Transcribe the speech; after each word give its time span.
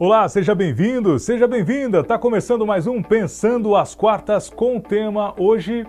Olá, 0.00 0.28
seja 0.28 0.54
bem-vindo, 0.54 1.18
seja 1.18 1.48
bem-vinda. 1.48 2.04
Tá 2.04 2.16
começando 2.16 2.64
mais 2.64 2.86
um 2.86 3.02
Pensando 3.02 3.74
às 3.74 3.96
Quartas 3.96 4.48
com 4.48 4.76
o 4.76 4.80
tema 4.80 5.34
hoje 5.36 5.84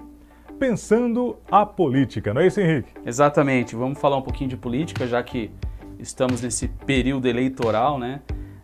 Pensando 0.58 1.38
a 1.52 1.64
Política, 1.64 2.34
não 2.34 2.42
é 2.42 2.48
isso, 2.48 2.60
Henrique? 2.60 2.90
Exatamente. 3.06 3.76
Vamos 3.76 4.00
falar 4.00 4.18
um 4.18 4.24
pouquinho 4.24 4.50
de 4.50 4.58
política, 4.58 5.06
já 5.06 5.22
que 5.22 5.52
estamos 6.00 6.42
nesse 6.42 6.70
período 6.88 7.28
eleitoral, 7.28 8.00
né? 8.00 8.22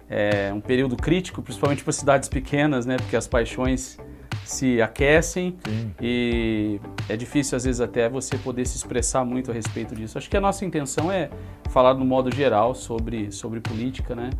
É 0.09 0.51
um 0.51 0.59
período 0.59 0.95
crítico, 0.95 1.43
principalmente 1.43 1.83
para 1.83 1.93
cidades 1.93 2.27
pequenas, 2.27 2.87
né? 2.87 2.97
Porque 2.97 3.15
as 3.15 3.27
paixões 3.27 3.99
se 4.43 4.81
aquecem 4.81 5.57
Sim. 5.63 5.91
e 6.01 6.81
é 7.07 7.15
difícil 7.15 7.55
às 7.55 7.65
vezes 7.65 7.81
até 7.81 8.09
você 8.09 8.35
poder 8.35 8.65
se 8.65 8.77
expressar 8.77 9.23
muito 9.23 9.51
a 9.51 9.53
respeito 9.53 9.93
disso. 9.93 10.17
Acho 10.17 10.27
que 10.27 10.37
a 10.37 10.41
nossa 10.41 10.65
intenção 10.65 11.11
é 11.11 11.29
falar 11.69 11.93
no 11.93 12.03
modo 12.03 12.33
geral 12.33 12.73
sobre, 12.73 13.31
sobre 13.31 13.59
política, 13.59 14.15
né? 14.15 14.31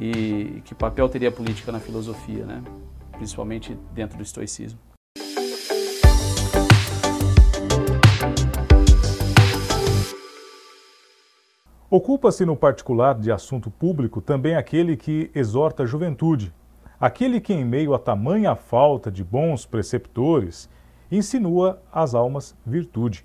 E 0.00 0.62
que 0.64 0.74
papel 0.74 1.08
teria 1.08 1.28
a 1.28 1.32
política 1.32 1.70
na 1.70 1.78
filosofia, 1.78 2.46
né? 2.46 2.62
Principalmente 3.12 3.78
dentro 3.92 4.16
do 4.16 4.22
estoicismo. 4.22 4.78
Ocupa-se 11.90 12.46
no 12.46 12.56
particular 12.56 13.18
de 13.18 13.30
assunto 13.30 13.70
público 13.70 14.20
também 14.20 14.54
aquele 14.54 14.96
que 14.96 15.30
exorta 15.34 15.82
a 15.82 15.86
juventude, 15.86 16.52
Aquele 17.00 17.40
que, 17.40 17.54
em 17.54 17.64
meio 17.64 17.94
a 17.94 17.98
tamanha 17.98 18.54
falta 18.54 19.10
de 19.10 19.24
bons 19.24 19.64
preceptores, 19.64 20.68
insinua 21.10 21.80
às 21.90 22.14
almas 22.14 22.54
virtude. 22.64 23.24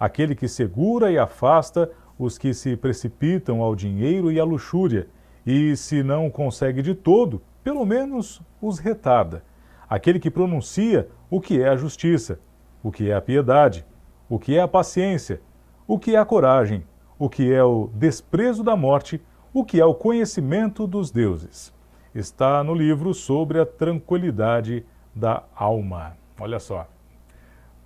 Aquele 0.00 0.34
que 0.34 0.48
segura 0.48 1.12
e 1.12 1.18
afasta 1.18 1.90
os 2.18 2.38
que 2.38 2.54
se 2.54 2.78
precipitam 2.78 3.60
ao 3.60 3.76
dinheiro 3.76 4.32
e 4.32 4.40
à 4.40 4.44
luxúria, 4.44 5.06
e, 5.46 5.76
se 5.76 6.02
não 6.02 6.30
consegue 6.30 6.82
de 6.82 6.94
todo, 6.94 7.42
pelo 7.62 7.84
menos 7.84 8.40
os 8.60 8.78
retarda. 8.78 9.44
Aquele 9.88 10.18
que 10.18 10.30
pronuncia 10.30 11.08
o 11.30 11.40
que 11.40 11.60
é 11.60 11.68
a 11.68 11.76
justiça, 11.76 12.40
o 12.82 12.90
que 12.90 13.10
é 13.10 13.14
a 13.14 13.20
piedade, 13.20 13.84
o 14.28 14.38
que 14.38 14.56
é 14.56 14.60
a 14.60 14.68
paciência, 14.68 15.40
o 15.86 15.98
que 15.98 16.14
é 16.14 16.18
a 16.18 16.24
coragem, 16.24 16.84
o 17.18 17.28
que 17.28 17.52
é 17.52 17.62
o 17.62 17.90
desprezo 17.94 18.62
da 18.62 18.76
morte, 18.76 19.22
o 19.52 19.64
que 19.64 19.80
é 19.80 19.84
o 19.84 19.94
conhecimento 19.94 20.86
dos 20.86 21.10
deuses 21.10 21.74
está 22.14 22.62
no 22.62 22.74
livro 22.74 23.12
sobre 23.12 23.60
a 23.60 23.66
tranquilidade 23.66 24.86
da 25.14 25.42
alma. 25.54 26.16
Olha 26.38 26.60
só, 26.60 26.86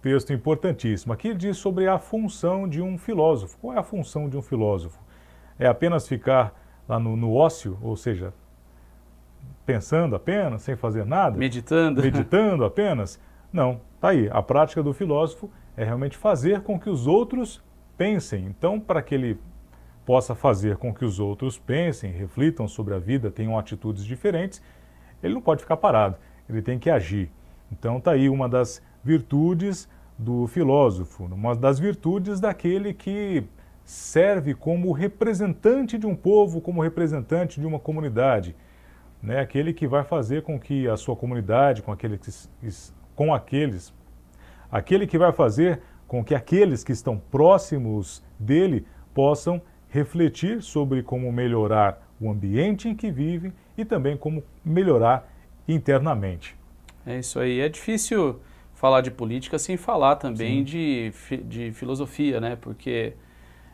texto 0.03 0.33
importantíssimo. 0.33 1.13
Aqui 1.13 1.33
diz 1.35 1.57
sobre 1.57 1.89
a 1.89 1.99
função 1.99 2.69
de 2.69 2.83
um 2.83 2.99
filósofo. 2.99 3.57
Qual 3.59 3.75
é 3.75 3.79
a 3.79 3.83
função 3.83 4.29
de 4.29 4.37
um 4.37 4.43
filósofo? 4.43 4.99
É 5.59 5.67
apenas 5.67 6.07
ficar 6.07 6.58
lá 6.89 6.99
no, 6.99 7.17
no 7.17 7.35
ócio, 7.35 7.79
ou 7.83 7.97
seja, 7.97 8.33
pensando 9.67 10.17
apenas, 10.17 10.63
sem 10.63 10.75
fazer 10.77 11.05
nada? 11.05 11.37
Meditando. 11.37 12.03
Meditando 12.03 12.65
apenas? 12.67 13.21
Não, 13.53 13.81
tá 14.01 14.09
aí. 14.09 14.29
A 14.33 14.43
prática 14.43 14.83
do 14.83 14.93
filósofo 14.93 15.51
é 15.77 15.85
realmente 15.85 16.17
fazer 16.17 16.63
com 16.63 16.81
que 16.81 16.89
os 16.89 17.07
outros 17.07 17.63
pensem. 17.97 18.47
Então, 18.47 18.81
para 18.81 19.03
que 19.03 19.15
ele 19.15 19.39
possa 20.09 20.35
fazer 20.35 20.79
com 20.79 20.95
que 20.95 21.05
os 21.05 21.21
outros 21.21 21.59
pensem, 21.59 22.11
reflitam 22.11 22.67
sobre 22.67 22.95
a 22.95 22.99
vida, 22.99 23.31
tenham 23.31 23.59
atitudes 23.59 24.07
diferentes, 24.07 24.63
ele 25.23 25.35
não 25.35 25.43
pode 25.43 25.61
ficar 25.61 25.77
parado, 25.77 26.17
ele 26.49 26.63
tem 26.63 26.79
que 26.79 26.89
agir. 26.89 27.31
Então 27.71 27.99
está 27.99 28.13
aí 28.13 28.31
uma 28.31 28.49
das 28.49 28.83
virtudes 29.05 29.87
do 30.17 30.47
filósofo, 30.47 31.25
uma 31.25 31.55
das 31.55 31.79
virtudes 31.79 32.41
daquele 32.41 32.95
que 32.95 33.45
serve 33.89 34.53
como 34.53 34.93
representante 34.93 35.97
de 35.97 36.07
um 36.07 36.15
povo, 36.15 36.61
como 36.61 36.83
representante 36.83 37.59
de 37.59 37.67
uma 37.67 37.79
comunidade, 37.79 38.55
né? 39.23 39.41
Aquele 39.41 39.73
que 39.73 39.87
vai 39.87 40.05
fazer 40.05 40.43
com 40.43 40.61
que 40.61 40.87
a 40.87 40.95
sua 40.95 41.17
comunidade, 41.17 41.81
com 41.81 41.91
aqueles, 41.91 42.53
com 43.17 43.33
aqueles, 43.33 43.95
aquele 44.71 45.07
que 45.07 45.17
vai 45.17 45.33
fazer 45.33 45.81
com 46.07 46.23
que 46.23 46.35
aqueles 46.35 46.85
que 46.85 46.93
estão 46.93 47.19
próximos 47.31 48.23
dele 48.39 48.87
possam 49.15 49.59
refletir 49.89 50.61
sobre 50.61 51.03
como 51.03 51.33
melhorar 51.33 52.07
o 52.21 52.31
ambiente 52.31 52.91
em 52.91 52.95
que 52.95 53.11
vivem 53.11 53.55
e 53.75 53.87
também 53.87 54.19
como 54.19 54.45
melhorar 54.63 55.33
internamente. 55.67 56.55
É 57.07 57.19
isso 57.19 57.41
aí. 57.41 57.61
É 57.61 57.71
difícil 57.71 58.39
falar 58.75 59.01
de 59.01 59.11
política 59.11 59.59
sem 59.59 59.79
falar 59.79 60.17
também 60.17 60.63
de, 60.63 61.11
de 61.45 61.73
filosofia, 61.73 62.39
né? 62.39 62.55
Porque 62.55 63.15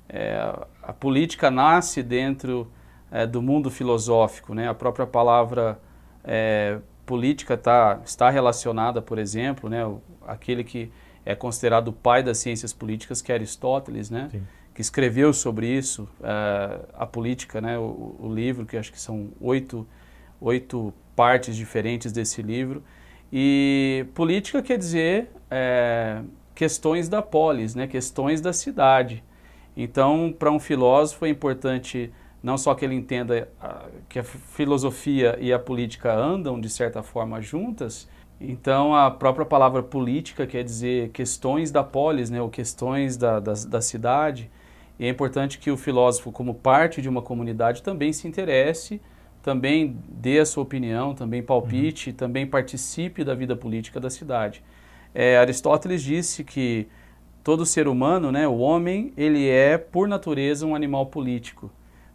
é, 0.09 0.37
a 0.83 0.93
política 0.93 1.51
nasce 1.51 2.03
dentro 2.03 2.71
é, 3.11 3.27
do 3.27 3.41
mundo 3.41 3.71
filosófico, 3.71 4.55
né? 4.55 4.69
A 4.69 4.75
própria 4.75 5.07
palavra 5.07 5.79
é, 6.23 6.79
política 7.07 7.57
tá, 7.57 8.01
está 8.05 8.31
relacionada, 8.31 9.01
por 9.01 9.19
exemplo, 9.19 9.69
né? 9.69 9.81
Aquele 10.27 10.65
que 10.65 10.91
é 11.25 11.35
considerado 11.35 11.89
o 11.89 11.93
pai 11.93 12.23
das 12.23 12.39
ciências 12.39 12.73
políticas, 12.73 13.23
que 13.23 13.33
é 13.33 13.35
Aristóteles, 13.35 14.11
né? 14.11 14.29
Sim 14.31 14.43
que 14.75 14.81
escreveu 14.81 15.33
sobre 15.33 15.69
isso, 15.69 16.03
uh, 16.21 16.85
a 16.95 17.07
política, 17.07 17.61
né, 17.61 17.79
o, 17.79 18.17
o, 18.19 18.35
livro, 18.35 18.67
que 18.67 18.77
acho 18.77 18.91
que 18.91 19.01
são 19.01 19.29
oito, 19.41 19.87
oito 20.41 20.93
partes 21.15 21.55
diferentes 21.55 22.11
desse 22.11 22.43
livro. 22.43 22.83
E 23.33 24.05
política 24.15 24.61
quer 24.61 24.77
dizer 24.77 25.31
é, 25.49 26.21
questões 26.55 27.09
da 27.09 27.23
polis, 27.23 27.75
né, 27.77 27.87
questões 27.87 28.41
da 28.41 28.53
cidade. 28.53 29.23
Então, 29.77 30.35
para 30.39 30.51
um 30.51 30.59
filósofo 30.59 31.25
é 31.27 31.29
importante 31.29 32.13
não 32.43 32.59
só 32.59 32.75
que 32.75 32.85
ele 32.85 32.95
entenda 32.95 33.49
uh, 33.63 33.91
que 34.09 34.19
a 34.19 34.23
filosofia 34.23 35.37
e 35.41 35.53
a 35.53 35.59
política 35.59 36.15
andam 36.15 36.61
de 36.61 36.69
certa 36.69 37.03
forma 37.03 37.41
juntas, 37.41 38.07
então, 38.41 38.95
a 38.95 39.11
própria 39.11 39.47
palavra 39.47 39.83
política 39.83 40.47
quer 40.47 40.65
dizer 40.65 41.11
questões 41.11 41.71
da 41.71 41.83
polis, 41.83 42.31
né, 42.31 42.43
ou 42.43 42.51
questões 42.51 43.17
da, 43.17 43.39
da, 43.41 43.53
da 43.53 43.81
cidade. 43.81 44.51
E 44.99 45.07
é 45.07 45.09
importante 45.09 45.59
que 45.59 45.71
o 45.71 45.77
filósofo, 45.77 46.31
como 46.31 46.55
parte 46.55 47.01
de 47.01 47.09
uma 47.09 47.23
comunidade, 47.23 47.83
também 47.83 48.13
se 48.13 48.29
interesse, 48.29 49.01
também 49.43 49.99
dê 50.09 50.41
a 50.41 50.47
sua 50.47 50.63
opinião, 50.63 51.15
também 51.15 51.43
palpite, 51.43 52.11
uhum. 52.11 52.17
também 52.17 52.47
participe 52.47 53.25
da 53.25 53.35
vida 53.35 53.55
política 53.57 54.01
da 54.01 54.11
cidade. 54.11 54.63
É, 55.15 55.39
Aristóteles 55.39 56.03
disse 56.03 56.43
que 56.43 56.89
todo 57.45 57.65
ser 57.65 57.87
humano, 57.87 58.33
né, 58.33 58.49
o 58.49 58.57
homem, 58.59 59.13
ele 59.17 59.49
é, 59.49 59.79
por 59.79 60.09
natureza, 60.09 60.67
um 60.67 60.75
animal 60.75 61.07
político. 61.07 61.71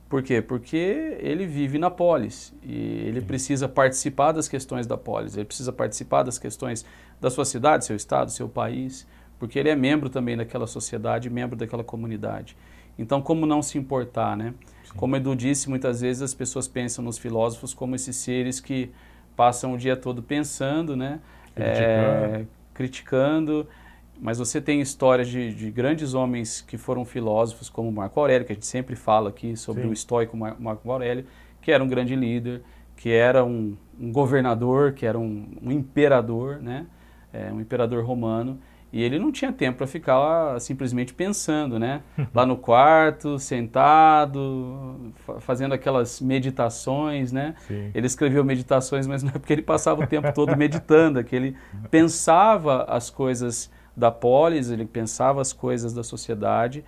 Por 0.09 0.23
quê? 0.23 0.41
Porque 0.41 1.17
ele 1.19 1.45
vive 1.45 1.77
na 1.77 1.91
polis 1.91 2.53
e 2.63 3.03
ele 3.05 3.21
precisa 3.21 3.69
participar 3.69 4.31
das 4.31 4.49
questões 4.49 4.87
da 4.87 4.97
polis, 4.97 5.37
ele 5.37 5.45
precisa 5.45 5.71
participar 5.71 6.23
das 6.23 6.39
questões 6.39 6.83
da 7.21 7.29
sua 7.29 7.45
cidade, 7.45 7.85
seu 7.85 7.95
estado, 7.95 8.31
seu 8.31 8.49
país 8.49 9.07
porque 9.39 9.57
ele 9.57 9.69
é 9.69 9.75
membro 9.75 10.09
também 10.09 10.35
daquela 10.35 10.67
sociedade, 10.67 11.29
membro 11.29 11.55
daquela 11.55 11.83
comunidade. 11.83 12.57
Então, 12.97 13.21
como 13.21 13.45
não 13.45 13.61
se 13.61 13.77
importar, 13.77 14.35
né? 14.35 14.53
Sim. 14.83 14.93
Como 14.97 15.15
Edu 15.15 15.33
disse, 15.33 15.69
muitas 15.69 16.01
vezes 16.01 16.21
as 16.21 16.33
pessoas 16.33 16.67
pensam 16.67 17.03
nos 17.03 17.17
filósofos 17.17 17.73
como 17.73 17.95
esses 17.95 18.17
seres 18.17 18.59
que 18.59 18.91
passam 19.37 19.73
o 19.73 19.77
dia 19.77 19.95
todo 19.95 20.21
pensando, 20.21 20.97
né? 20.97 21.21
Criticando. 21.55 22.35
É, 22.35 22.45
criticando 22.73 23.67
mas 24.21 24.37
você 24.37 24.59
tem 24.59 24.81
histórias 24.81 25.27
de, 25.27 25.53
de, 25.53 25.71
grandes 25.71 26.13
homens 26.13 26.61
que 26.61 26.77
foram 26.77 27.05
filósofos, 27.05 27.69
como 27.69 27.91
Marco 27.91 28.19
Aurélio, 28.19 28.45
que 28.45 28.51
a 28.51 28.55
gente 28.55 28.65
sempre 28.65 28.95
fala 28.95 29.29
aqui 29.29 29.55
sobre 29.55 29.83
Sim. 29.83 29.89
o 29.89 29.93
estoico 29.93 30.35
Marco 30.35 30.91
Aurélio, 30.91 31.25
que 31.61 31.71
era 31.71 31.83
um 31.83 31.87
grande 31.87 32.15
líder, 32.15 32.61
que 32.97 33.11
era 33.11 33.45
um, 33.45 33.77
um 33.99 34.11
governador, 34.11 34.93
que 34.93 35.05
era 35.05 35.17
um, 35.17 35.47
um 35.61 35.71
imperador, 35.71 36.61
né? 36.61 36.85
É, 37.31 37.51
um 37.53 37.61
imperador 37.61 38.03
romano, 38.03 38.59
e 38.91 39.03
ele 39.03 39.19
não 39.19 39.31
tinha 39.31 39.53
tempo 39.53 39.77
para 39.77 39.87
ficar 39.87 40.17
lá, 40.17 40.59
simplesmente 40.59 41.13
pensando, 41.13 41.77
né? 41.77 42.01
Lá 42.33 42.45
no 42.45 42.57
quarto, 42.57 43.37
sentado, 43.37 45.13
fazendo 45.39 45.73
aquelas 45.73 46.19
meditações, 46.19 47.31
né? 47.31 47.53
Sim. 47.67 47.91
Ele 47.93 48.07
escreveu 48.07 48.43
meditações, 48.43 49.05
mas 49.05 49.21
não 49.21 49.29
é 49.29 49.33
porque 49.33 49.53
ele 49.53 49.61
passava 49.61 50.03
o 50.03 50.07
tempo 50.07 50.33
todo 50.33 50.57
meditando, 50.57 51.19
é 51.19 51.23
que 51.23 51.35
ele 51.35 51.55
pensava 51.91 52.83
as 52.85 53.09
coisas 53.09 53.71
da 53.99 54.11
polis, 54.11 54.71
ele 54.71 54.85
pensava 54.85 55.41
as 55.41 55.53
coisas 55.53 55.93
da 55.93 56.03
sociedade 56.03 56.83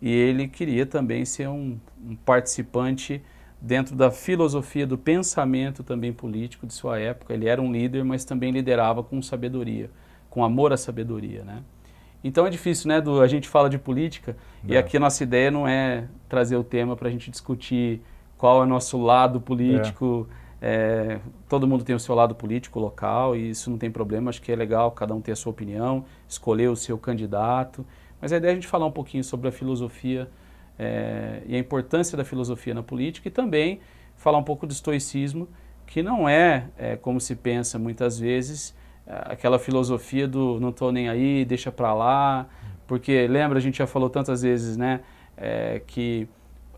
e 0.00 0.10
ele 0.10 0.48
queria 0.48 0.86
também 0.86 1.24
ser 1.24 1.48
um, 1.48 1.78
um 2.04 2.16
participante 2.16 3.22
dentro 3.60 3.94
da 3.94 4.10
filosofia 4.10 4.86
do 4.86 4.98
pensamento 4.98 5.82
também 5.82 6.12
político 6.12 6.66
de 6.66 6.74
sua 6.74 6.98
época. 6.98 7.32
Ele 7.32 7.48
era 7.48 7.60
um 7.62 7.70
líder, 7.70 8.04
mas 8.04 8.24
também 8.24 8.50
liderava 8.50 9.02
com 9.02 9.22
sabedoria 9.22 9.90
com 10.34 10.44
amor 10.44 10.72
à 10.72 10.76
sabedoria, 10.76 11.44
né? 11.44 11.62
Então 12.24 12.44
é 12.44 12.50
difícil, 12.50 12.88
né? 12.88 13.00
Do, 13.00 13.20
a 13.20 13.28
gente 13.28 13.48
fala 13.48 13.70
de 13.70 13.78
política 13.78 14.36
e 14.66 14.76
aqui 14.76 14.96
a 14.96 15.00
nossa 15.00 15.22
ideia 15.22 15.48
não 15.48 15.68
é 15.68 16.08
trazer 16.28 16.56
o 16.56 16.64
tema 16.64 16.96
para 16.96 17.06
a 17.06 17.10
gente 17.10 17.30
discutir 17.30 18.02
qual 18.36 18.60
é 18.60 18.64
o 18.64 18.66
nosso 18.66 19.00
lado 19.00 19.40
político. 19.40 20.26
É. 20.28 20.43
É, 20.66 21.20
todo 21.46 21.66
mundo 21.66 21.84
tem 21.84 21.94
o 21.94 22.00
seu 22.00 22.14
lado 22.14 22.34
político 22.34 22.80
local 22.80 23.36
e 23.36 23.50
isso 23.50 23.68
não 23.68 23.76
tem 23.76 23.90
problema. 23.90 24.30
Acho 24.30 24.40
que 24.40 24.50
é 24.50 24.56
legal 24.56 24.90
cada 24.92 25.14
um 25.14 25.20
ter 25.20 25.32
a 25.32 25.36
sua 25.36 25.50
opinião, 25.50 26.06
escolher 26.26 26.70
o 26.70 26.76
seu 26.76 26.96
candidato. 26.96 27.84
Mas 28.18 28.32
a 28.32 28.38
ideia 28.38 28.50
é 28.50 28.52
a 28.52 28.54
gente 28.54 28.66
falar 28.66 28.86
um 28.86 28.90
pouquinho 28.90 29.22
sobre 29.22 29.46
a 29.46 29.52
filosofia 29.52 30.26
é, 30.78 31.42
e 31.44 31.54
a 31.54 31.58
importância 31.58 32.16
da 32.16 32.24
filosofia 32.24 32.72
na 32.72 32.82
política 32.82 33.28
e 33.28 33.30
também 33.30 33.78
falar 34.16 34.38
um 34.38 34.42
pouco 34.42 34.66
do 34.66 34.72
estoicismo, 34.72 35.46
que 35.86 36.02
não 36.02 36.26
é, 36.26 36.68
é 36.78 36.96
como 36.96 37.20
se 37.20 37.36
pensa 37.36 37.78
muitas 37.78 38.18
vezes, 38.18 38.74
é, 39.06 39.32
aquela 39.32 39.58
filosofia 39.58 40.26
do 40.26 40.58
não 40.58 40.70
estou 40.70 40.90
nem 40.90 41.10
aí, 41.10 41.44
deixa 41.44 41.70
para 41.70 41.92
lá, 41.92 42.48
porque 42.86 43.26
lembra, 43.26 43.58
a 43.58 43.60
gente 43.60 43.76
já 43.76 43.86
falou 43.86 44.08
tantas 44.08 44.40
vezes, 44.40 44.78
né, 44.78 45.02
é, 45.36 45.82
que 45.86 46.26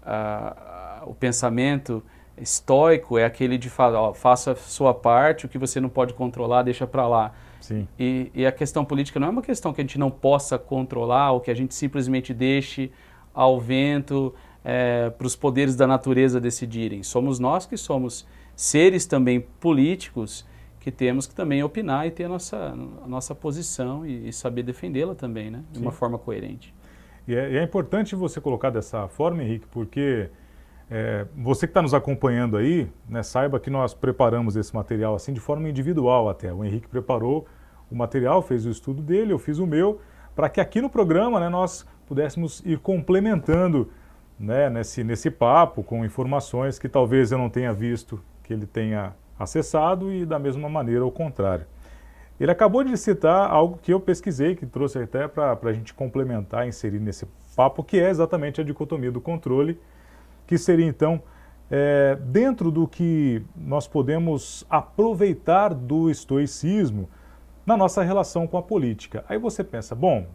a, 0.03 1.03
a, 1.03 1.07
o 1.07 1.15
pensamento 1.15 2.03
estoico 2.39 3.19
é 3.19 3.25
aquele 3.25 3.57
de 3.59 3.71
falar, 3.71 4.01
ó, 4.01 4.15
faça 4.15 4.53
a 4.53 4.57
sua 4.57 4.93
parte, 4.93 5.47
o 5.47 5.49
que 5.49 5.59
você 5.59 5.81
não 5.81 5.89
pode 5.89 6.15
controlar, 6.15 6.63
deixa 6.63 6.87
para 6.87 7.07
lá. 7.07 7.33
Sim. 7.61 7.89
E, 7.99 8.31
e, 8.35 8.47
a 8.47 8.53
questão 8.53 8.85
política 8.85 9.19
não 9.19 9.29
é 9.29 9.31
uma 9.31 9.43
questão 9.43 9.73
que 9.73 9.81
a 9.81 9.85
gente 9.85 9.99
não 9.99 10.11
possa 10.11 10.59
controlar 10.59 11.33
ou 11.33 11.41
que 11.41 11.51
a 11.51 11.55
gente 11.55 11.75
simplesmente 11.75 12.33
deixe 12.33 12.93
ao 13.35 13.61
vento, 13.61 14.35
é, 14.65 15.11
para 15.11 15.27
os 15.27 15.37
poderes 15.37 15.77
da 15.77 15.87
natureza 15.87 16.41
decidirem. 16.41 17.03
Somos 17.03 17.39
nós 17.39 17.67
que 17.67 17.77
somos 17.77 18.27
seres 18.55 19.07
também 19.07 19.41
políticos 19.41 20.45
que 20.81 20.91
temos 20.91 21.27
que 21.27 21.35
também 21.35 21.63
opinar 21.63 22.07
e 22.07 22.11
ter 22.11 22.25
a 22.25 22.29
nossa, 22.29 22.57
a 23.03 23.09
nossa 23.09 23.35
posição 23.35 24.07
e, 24.07 24.29
e 24.29 24.33
saber 24.33 24.63
defendê-la 24.63 25.15
também, 25.15 25.51
né? 25.51 25.65
De 25.71 25.79
Sim. 25.79 25.85
uma 25.85 25.93
forma 25.93 26.19
coerente. 26.19 26.75
E 27.27 27.35
é, 27.35 27.53
e 27.53 27.57
é, 27.57 27.63
importante 27.63 28.15
você 28.15 28.41
colocar 28.41 28.71
dessa 28.71 29.09
forma, 29.09 29.43
Henrique, 29.43 29.67
porque 29.71 30.29
é, 30.91 31.27
você 31.37 31.67
que 31.67 31.71
está 31.71 31.83
nos 31.83 31.95
acompanhando 31.95 32.57
aí, 32.57 32.91
né, 33.09 33.23
saiba 33.23 33.59
que 33.59 33.69
nós 33.69 33.93
preparamos 33.93 34.57
esse 34.57 34.75
material 34.75 35.15
assim 35.15 35.33
de 35.33 35.41
forma 35.41 35.69
individual 35.69 36.29
até. 36.29 36.53
O 36.53 36.65
Henrique 36.65 36.89
preparou 36.89 37.47
o 37.91 37.95
material, 37.95 38.41
fez 38.43 38.65
o 38.67 38.71
estudo 38.71 39.03
dele, 39.03 39.33
eu 39.33 39.39
fiz 39.39 39.59
o 39.59 39.67
meu, 39.67 40.01
para 40.35 40.49
que 40.49 40.61
aqui 40.61 40.81
no 40.81 40.89
programa 40.89 41.41
né, 41.41 41.49
nós 41.49 41.87
pudéssemos 42.07 42.63
ir 42.65 42.79
complementando 42.79 43.91
né, 44.39 44.71
nesse, 44.71 45.03
nesse 45.03 45.31
papo 45.31 45.83
com 45.83 46.05
informações 46.05 46.79
que 46.79 46.89
talvez 46.89 47.33
eu 47.33 47.39
não 47.39 47.49
tenha 47.51 47.73
visto 47.73 48.23
que 48.43 48.53
ele 48.53 48.67
tenha 48.67 49.15
acessado 49.39 50.13
e 50.13 50.25
da 50.25 50.39
mesma 50.39 50.69
maneira 50.69 51.05
o 51.05 51.11
contrário. 51.11 51.67
Ele 52.39 52.51
acabou 52.51 52.85
de 52.85 52.97
citar 52.97 53.51
algo 53.51 53.79
que 53.83 53.93
eu 53.93 53.99
pesquisei, 53.99 54.55
que 54.55 54.67
trouxe 54.67 54.99
até 54.99 55.27
para 55.27 55.59
a 55.63 55.73
gente 55.73 55.95
complementar, 55.95 56.69
inserir 56.69 57.01
nesse 57.01 57.27
papo, 57.57 57.83
que 57.83 57.99
é 57.99 58.11
exatamente 58.11 58.61
a 58.61 58.65
dicotomia 58.65 59.11
do 59.11 59.21
controle, 59.21 59.81
que 60.47 60.57
seria 60.59 60.87
então 60.87 61.23
é, 61.71 62.17
dentro 62.21 62.71
do 62.71 62.87
que 62.87 63.43
nós 63.57 63.89
podemos 63.89 64.65
aproveitar 64.71 65.75
do 65.75 66.11
estoicismo 66.11 67.09
na 67.65 67.77
nossa 67.77 68.03
relação 68.03 68.47
com 68.47 68.57
a 68.57 68.63
política. 68.63 69.25
Aí 69.29 69.39
você 69.39 69.65
pensa, 69.65 69.95
bom, 69.95 70.27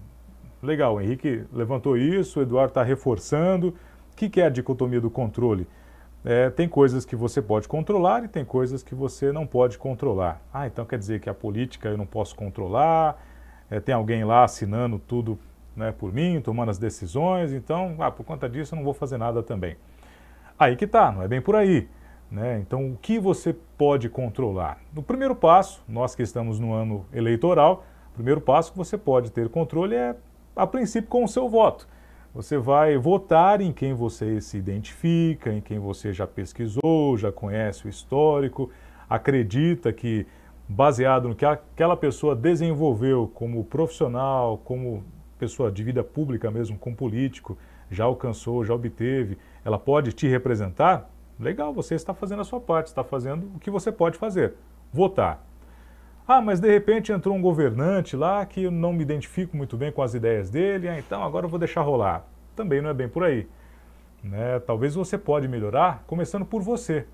legal, 0.62 0.96
o 0.96 1.02
Henrique 1.02 1.46
levantou 1.54 1.98
isso, 1.98 2.40
o 2.40 2.42
Eduardo 2.42 2.72
está 2.72 2.84
reforçando. 2.84 3.70
O 4.12 4.16
que, 4.16 4.30
que 4.30 4.42
é 4.42 4.46
a 4.46 4.50
dicotomia 4.50 5.00
do 5.00 5.10
controle? 5.10 5.66
É, 6.24 6.50
tem 6.50 6.68
coisas 6.68 7.04
que 7.04 7.16
você 7.16 7.42
pode 7.42 7.68
controlar 7.68 8.24
e 8.24 8.28
tem 8.28 8.46
coisas 8.46 8.84
que 8.84 8.94
você 8.94 9.32
não 9.32 9.48
pode 9.48 9.78
controlar. 9.78 10.42
Ah, 10.54 10.68
então 10.68 10.86
quer 10.86 11.00
dizer 11.00 11.20
que 11.20 11.30
a 11.30 11.34
política 11.34 11.90
eu 11.90 11.98
não 11.98 12.06
posso 12.06 12.36
controlar, 12.36 13.20
é, 13.72 13.80
tem 13.80 13.96
alguém 13.96 14.24
lá 14.24 14.44
assinando 14.44 15.00
tudo 15.00 15.40
né, 15.76 15.92
por 15.92 16.14
mim, 16.14 16.40
tomando 16.42 16.70
as 16.70 16.78
decisões, 16.78 17.54
então, 17.54 17.96
ah, 18.00 18.12
por 18.12 18.26
conta 18.26 18.48
disso 18.48 18.76
eu 18.76 18.78
não 18.78 18.84
vou 18.84 18.94
fazer 18.94 19.18
nada 19.18 19.42
também. 19.42 19.78
Aí 20.62 20.76
que 20.76 20.86
tá, 20.86 21.12
não 21.12 21.24
é 21.24 21.28
bem 21.28 21.42
por 21.42 21.56
aí. 21.56 21.88
Né? 22.30 22.60
Então, 22.60 22.92
o 22.92 22.96
que 22.96 23.18
você 23.18 23.52
pode 23.52 24.08
controlar? 24.08 24.78
No 24.94 25.02
primeiro 25.02 25.36
passo, 25.36 25.84
nós 25.90 26.14
que 26.14 26.22
estamos 26.22 26.60
no 26.60 26.72
ano 26.72 27.04
eleitoral, 27.12 27.84
o 28.12 28.14
primeiro 28.14 28.40
passo 28.40 28.72
que 28.72 28.78
você 28.78 28.96
pode 28.96 29.32
ter 29.32 29.50
controle 29.50 29.96
é, 29.96 30.16
a 30.56 30.68
princípio, 30.68 31.10
com 31.10 31.24
o 31.24 31.28
seu 31.28 31.50
voto. 31.50 31.88
Você 32.32 32.60
vai 32.60 32.96
votar 32.96 33.60
em 33.60 33.74
quem 33.74 33.96
você 33.96 34.40
se 34.40 34.56
identifica, 34.56 35.52
em 35.52 35.62
quem 35.62 35.80
você 35.80 36.14
já 36.14 36.28
pesquisou, 36.28 37.18
já 37.18 37.32
conhece 37.32 37.88
o 37.88 37.90
histórico, 37.90 38.70
acredita 39.10 39.92
que, 39.92 40.28
baseado 40.70 41.28
no 41.28 41.34
que 41.34 41.44
aquela 41.44 41.98
pessoa 41.98 42.36
desenvolveu 42.36 43.32
como 43.34 43.64
profissional, 43.64 44.60
como 44.60 45.04
pessoa 45.40 45.72
de 45.72 45.84
vida 45.84 46.04
pública 46.04 46.52
mesmo, 46.52 46.78
como 46.78 46.96
político, 46.96 47.58
já 47.90 48.04
alcançou, 48.04 48.64
já 48.64 48.76
obteve, 48.76 49.40
ela 49.64 49.78
pode 49.78 50.14
te 50.14 50.28
representar? 50.28 51.10
Legal, 51.40 51.74
você 51.74 51.96
está 51.96 52.14
fazendo 52.14 52.42
a 52.42 52.46
sua 52.46 52.60
parte, 52.60 52.88
está 52.88 53.04
fazendo 53.04 53.52
o 53.56 53.60
que 53.60 53.70
você 53.70 53.92
pode 53.92 54.18
fazer, 54.18 54.54
votar. 54.94 55.46
Ah, 56.28 56.40
mas 56.40 56.60
de 56.60 56.70
repente 56.70 57.12
entrou 57.12 57.36
um 57.36 57.42
governante 57.42 58.16
lá 58.16 58.46
que 58.46 58.64
eu 58.64 58.72
não 58.72 58.94
me 58.94 59.02
identifico 59.02 59.58
muito 59.58 59.76
bem 59.76 59.92
com 59.92 60.02
as 60.02 60.14
ideias 60.14 60.50
dele, 60.50 60.88
ah, 60.88 60.98
então 60.98 61.24
agora 61.24 61.46
eu 61.46 61.50
vou 61.50 61.60
deixar 61.60 61.82
rolar. 61.82 62.26
Também 62.56 62.82
não 62.82 62.90
é 62.90 62.94
bem 62.94 63.10
por 63.10 63.24
aí. 63.24 63.48
Né? 64.24 64.60
Talvez 64.60 64.94
você 64.96 65.18
pode 65.18 65.48
melhorar 65.48 66.04
começando 66.06 66.46
por 66.46 66.62
você. 66.62 67.08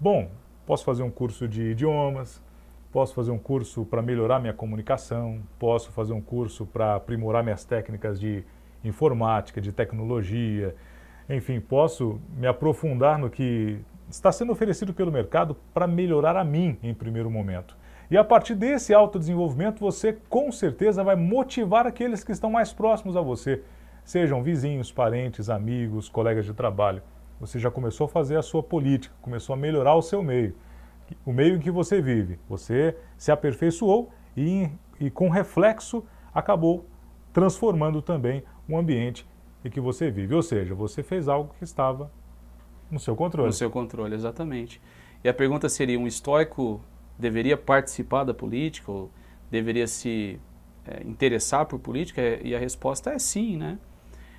Bom, 0.00 0.30
posso 0.64 0.84
fazer 0.84 1.02
um 1.02 1.10
curso 1.10 1.46
de 1.46 1.70
idiomas, 1.70 2.42
posso 2.90 3.14
fazer 3.14 3.30
um 3.30 3.38
curso 3.38 3.84
para 3.84 4.00
melhorar 4.00 4.40
minha 4.40 4.54
comunicação, 4.54 5.42
posso 5.58 5.92
fazer 5.92 6.12
um 6.12 6.20
curso 6.20 6.64
para 6.66 6.94
aprimorar 6.94 7.44
minhas 7.44 7.64
técnicas 7.64 8.18
de 8.18 8.44
informática, 8.82 9.60
de 9.60 9.72
tecnologia, 9.72 10.74
enfim, 11.28 11.60
posso 11.60 12.20
me 12.36 12.46
aprofundar 12.46 13.18
no 13.18 13.28
que 13.28 13.78
está 14.08 14.32
sendo 14.32 14.52
oferecido 14.52 14.94
pelo 14.94 15.12
mercado 15.12 15.56
para 15.74 15.86
melhorar 15.86 16.36
a 16.36 16.44
mim 16.44 16.78
em 16.82 16.94
primeiro 16.94 17.30
momento. 17.30 17.76
E 18.10 18.16
a 18.16 18.24
partir 18.24 18.54
desse 18.54 18.94
autodesenvolvimento, 18.94 19.80
você 19.80 20.16
com 20.30 20.50
certeza 20.50 21.04
vai 21.04 21.14
motivar 21.14 21.86
aqueles 21.86 22.24
que 22.24 22.32
estão 22.32 22.50
mais 22.50 22.72
próximos 22.72 23.16
a 23.16 23.20
você, 23.20 23.62
sejam 24.02 24.42
vizinhos, 24.42 24.90
parentes, 24.90 25.50
amigos, 25.50 26.08
colegas 26.08 26.46
de 26.46 26.54
trabalho. 26.54 27.02
Você 27.38 27.58
já 27.58 27.70
começou 27.70 28.06
a 28.06 28.08
fazer 28.08 28.36
a 28.36 28.42
sua 28.42 28.62
política, 28.62 29.14
começou 29.20 29.52
a 29.52 29.56
melhorar 29.56 29.94
o 29.94 30.00
seu 30.00 30.22
meio, 30.22 30.56
o 31.26 31.32
meio 31.32 31.56
em 31.56 31.60
que 31.60 31.70
você 31.70 32.00
vive. 32.00 32.38
Você 32.48 32.96
se 33.18 33.30
aperfeiçoou 33.30 34.10
e, 34.34 34.70
e 34.98 35.10
com 35.10 35.28
reflexo 35.28 36.02
acabou 36.34 36.86
transformando 37.34 38.00
também 38.00 38.42
o 38.66 38.78
ambiente 38.78 39.27
em 39.64 39.70
que 39.70 39.80
você 39.80 40.10
vive. 40.10 40.34
Ou 40.34 40.42
seja, 40.42 40.74
você 40.74 41.02
fez 41.02 41.28
algo 41.28 41.54
que 41.58 41.64
estava 41.64 42.10
no 42.90 42.98
seu 42.98 43.14
controle. 43.14 43.48
No 43.48 43.52
seu 43.52 43.70
controle, 43.70 44.14
exatamente. 44.14 44.80
E 45.22 45.28
a 45.28 45.34
pergunta 45.34 45.68
seria: 45.68 45.98
um 45.98 46.06
estoico 46.06 46.80
deveria 47.18 47.56
participar 47.56 48.24
da 48.24 48.34
política 48.34 48.90
ou 48.90 49.10
deveria 49.50 49.86
se 49.86 50.38
é, 50.86 51.02
interessar 51.04 51.66
por 51.66 51.78
política? 51.78 52.22
E 52.42 52.54
a 52.54 52.58
resposta 52.58 53.10
é 53.10 53.18
sim, 53.18 53.56
né? 53.56 53.78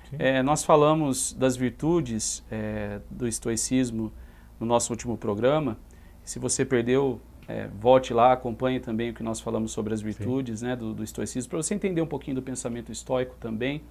Sim. 0.08 0.16
É, 0.18 0.42
nós 0.42 0.64
falamos 0.64 1.32
das 1.32 1.56
virtudes 1.56 2.44
é, 2.50 3.00
do 3.10 3.28
estoicismo 3.28 4.12
no 4.58 4.66
nosso 4.66 4.92
último 4.92 5.16
programa. 5.16 5.78
Se 6.24 6.38
você 6.38 6.64
perdeu, 6.64 7.20
é, 7.46 7.68
volte 7.68 8.12
lá, 8.12 8.32
acompanhe 8.32 8.80
também 8.80 9.10
o 9.10 9.14
que 9.14 9.22
nós 9.22 9.40
falamos 9.40 9.72
sobre 9.72 9.94
as 9.94 10.00
virtudes 10.00 10.62
né, 10.62 10.76
do, 10.76 10.92
do 10.92 11.02
estoicismo, 11.02 11.50
para 11.50 11.62
você 11.62 11.74
entender 11.74 12.02
um 12.02 12.06
pouquinho 12.06 12.36
do 12.36 12.42
pensamento 12.42 12.90
estoico 12.90 13.36
também. 13.40 13.82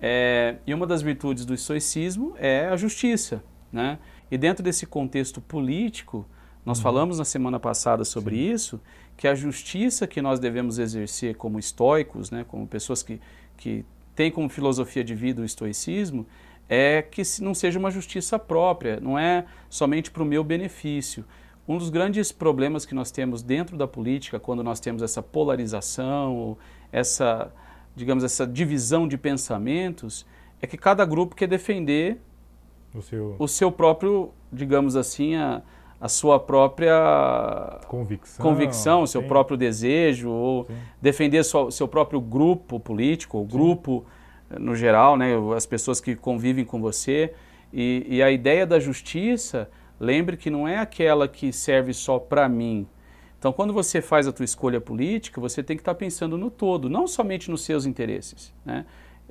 É, 0.00 0.56
e 0.66 0.74
uma 0.74 0.86
das 0.86 1.02
virtudes 1.02 1.44
do 1.44 1.54
estoicismo 1.54 2.34
é 2.38 2.68
a 2.68 2.76
justiça. 2.76 3.42
Né? 3.72 3.98
E 4.30 4.38
dentro 4.38 4.62
desse 4.62 4.86
contexto 4.86 5.40
político, 5.40 6.26
nós 6.64 6.78
uhum. 6.78 6.82
falamos 6.82 7.18
na 7.18 7.24
semana 7.24 7.60
passada 7.60 8.04
sobre 8.04 8.36
Sim. 8.36 8.52
isso, 8.52 8.80
que 9.16 9.28
a 9.28 9.34
justiça 9.34 10.06
que 10.06 10.20
nós 10.22 10.40
devemos 10.40 10.78
exercer 10.78 11.36
como 11.36 11.58
estoicos, 11.58 12.30
né, 12.30 12.44
como 12.46 12.66
pessoas 12.66 13.02
que, 13.02 13.20
que 13.56 13.84
têm 14.14 14.30
como 14.30 14.48
filosofia 14.48 15.04
de 15.04 15.14
vida 15.14 15.42
o 15.42 15.44
estoicismo, 15.44 16.26
é 16.68 17.02
que 17.02 17.22
não 17.40 17.54
seja 17.54 17.78
uma 17.78 17.90
justiça 17.90 18.38
própria, 18.38 18.98
não 18.98 19.18
é 19.18 19.44
somente 19.68 20.10
para 20.10 20.22
o 20.22 20.26
meu 20.26 20.42
benefício. 20.42 21.24
Um 21.66 21.78
dos 21.78 21.90
grandes 21.90 22.32
problemas 22.32 22.84
que 22.84 22.94
nós 22.94 23.10
temos 23.10 23.42
dentro 23.42 23.76
da 23.76 23.86
política, 23.86 24.40
quando 24.40 24.62
nós 24.62 24.80
temos 24.80 25.02
essa 25.02 25.22
polarização, 25.22 26.56
essa, 26.92 27.52
digamos, 27.94 28.24
essa 28.24 28.46
divisão 28.46 29.06
de 29.06 29.16
pensamentos, 29.16 30.26
é 30.60 30.66
que 30.66 30.76
cada 30.76 31.04
grupo 31.04 31.34
quer 31.34 31.46
defender 31.46 32.18
o 32.94 33.02
seu, 33.02 33.36
o 33.38 33.48
seu 33.48 33.72
próprio, 33.72 34.30
digamos 34.52 34.96
assim, 34.96 35.36
a, 35.36 35.62
a 36.00 36.08
sua 36.08 36.38
própria 36.38 37.80
convicção, 37.88 38.42
convicção 38.42 39.02
o 39.02 39.06
seu 39.06 39.22
sim. 39.22 39.28
próprio 39.28 39.56
desejo, 39.56 40.30
ou 40.30 40.64
sim. 40.64 40.74
defender 41.00 41.40
o 41.40 41.70
seu 41.70 41.88
próprio 41.88 42.20
grupo 42.20 42.78
político, 42.78 43.38
o 43.38 43.44
grupo 43.44 44.04
sim. 44.50 44.62
no 44.62 44.74
geral, 44.74 45.16
né, 45.16 45.32
as 45.56 45.66
pessoas 45.66 46.00
que 46.00 46.14
convivem 46.14 46.64
com 46.64 46.80
você. 46.80 47.32
E, 47.72 48.06
e 48.08 48.22
a 48.22 48.30
ideia 48.30 48.64
da 48.64 48.78
justiça, 48.78 49.68
lembre 49.98 50.36
que 50.36 50.48
não 50.48 50.66
é 50.68 50.78
aquela 50.78 51.26
que 51.26 51.52
serve 51.52 51.92
só 51.92 52.18
para 52.18 52.48
mim. 52.48 52.86
Então, 53.44 53.52
quando 53.52 53.74
você 53.74 54.00
faz 54.00 54.26
a 54.26 54.32
tua 54.32 54.46
escolha 54.46 54.80
política, 54.80 55.38
você 55.38 55.62
tem 55.62 55.76
que 55.76 55.82
estar 55.82 55.94
pensando 55.94 56.38
no 56.38 56.50
todo, 56.50 56.88
não 56.88 57.06
somente 57.06 57.50
nos 57.50 57.60
seus 57.60 57.84
interesses. 57.84 58.50
Né? 58.64 58.86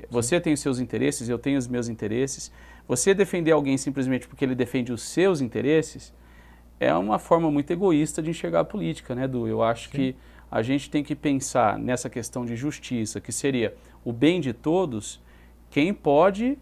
Você 0.07 0.39
tem 0.39 0.53
os 0.53 0.59
seus 0.59 0.77
interesses, 0.77 1.27
eu 1.27 1.39
tenho 1.39 1.57
os 1.57 1.67
meus 1.67 1.89
interesses. 1.89 2.51
Você 2.87 3.15
defender 3.15 3.49
alguém 3.53 3.75
simplesmente 3.75 4.27
porque 4.27 4.45
ele 4.45 4.53
defende 4.53 4.93
os 4.93 5.01
seus 5.01 5.41
interesses 5.41 6.13
é 6.79 6.93
uma 6.93 7.17
forma 7.17 7.49
muito 7.49 7.71
egoísta 7.71 8.21
de 8.21 8.29
enxergar 8.29 8.59
a 8.59 8.63
política, 8.63 9.15
né, 9.15 9.27
Du? 9.27 9.47
Eu 9.47 9.63
acho 9.63 9.89
Sim. 9.89 9.97
que 9.97 10.15
a 10.51 10.61
gente 10.61 10.91
tem 10.91 11.03
que 11.03 11.15
pensar 11.15 11.79
nessa 11.79 12.07
questão 12.07 12.45
de 12.45 12.55
justiça, 12.55 13.19
que 13.19 13.31
seria 13.31 13.73
o 14.05 14.13
bem 14.13 14.39
de 14.39 14.53
todos, 14.53 15.19
quem 15.71 15.91
pode, 15.91 16.55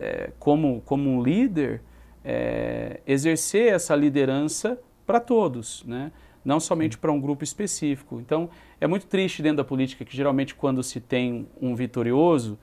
é, 0.00 0.30
como, 0.38 0.80
como 0.86 1.10
um 1.10 1.22
líder, 1.22 1.82
é, 2.24 3.00
exercer 3.06 3.74
essa 3.74 3.94
liderança 3.94 4.80
para 5.04 5.20
todos, 5.20 5.84
né? 5.84 6.10
Não 6.44 6.58
somente 6.58 6.98
para 6.98 7.12
um 7.12 7.20
grupo 7.20 7.44
específico. 7.44 8.20
Então, 8.20 8.50
é 8.80 8.86
muito 8.86 9.06
triste 9.06 9.42
dentro 9.42 9.58
da 9.58 9.64
política 9.64 10.04
que 10.04 10.16
geralmente 10.16 10.54
quando 10.54 10.82
se 10.82 11.00
tem 11.00 11.48
um 11.60 11.74
vitorioso, 11.74 12.58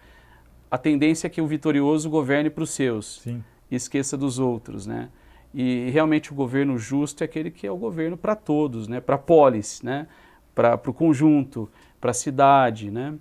a 0.70 0.78
tendência 0.78 1.28
é 1.28 1.30
que 1.30 1.42
o 1.42 1.48
vitorioso 1.48 2.10
governe 2.10 2.50
para 2.50 2.64
os 2.64 2.72
seus 2.72 3.22
Sim. 3.22 3.44
e 3.72 3.76
esqueça 3.76 4.16
dos 4.16 4.38
outros, 4.38 4.86
né? 4.86 5.10
E 5.54 5.90
realmente 5.90 6.32
o 6.32 6.36
governo 6.36 6.78
justo 6.78 7.24
é 7.24 7.26
aquele 7.26 7.50
que 7.50 7.66
é 7.66 7.72
o 7.72 7.78
governo 7.78 8.16
para 8.16 8.36
todos, 8.36 8.88
né? 8.88 9.02
Para 9.02 9.16
a 9.16 9.20
polis, 9.20 9.82
né? 9.82 10.08
Para 10.54 10.80
o 10.86 10.94
conjunto, 10.94 11.70
para 12.00 12.12
a 12.12 12.14
cidade, 12.14 12.92
né? 12.92 13.16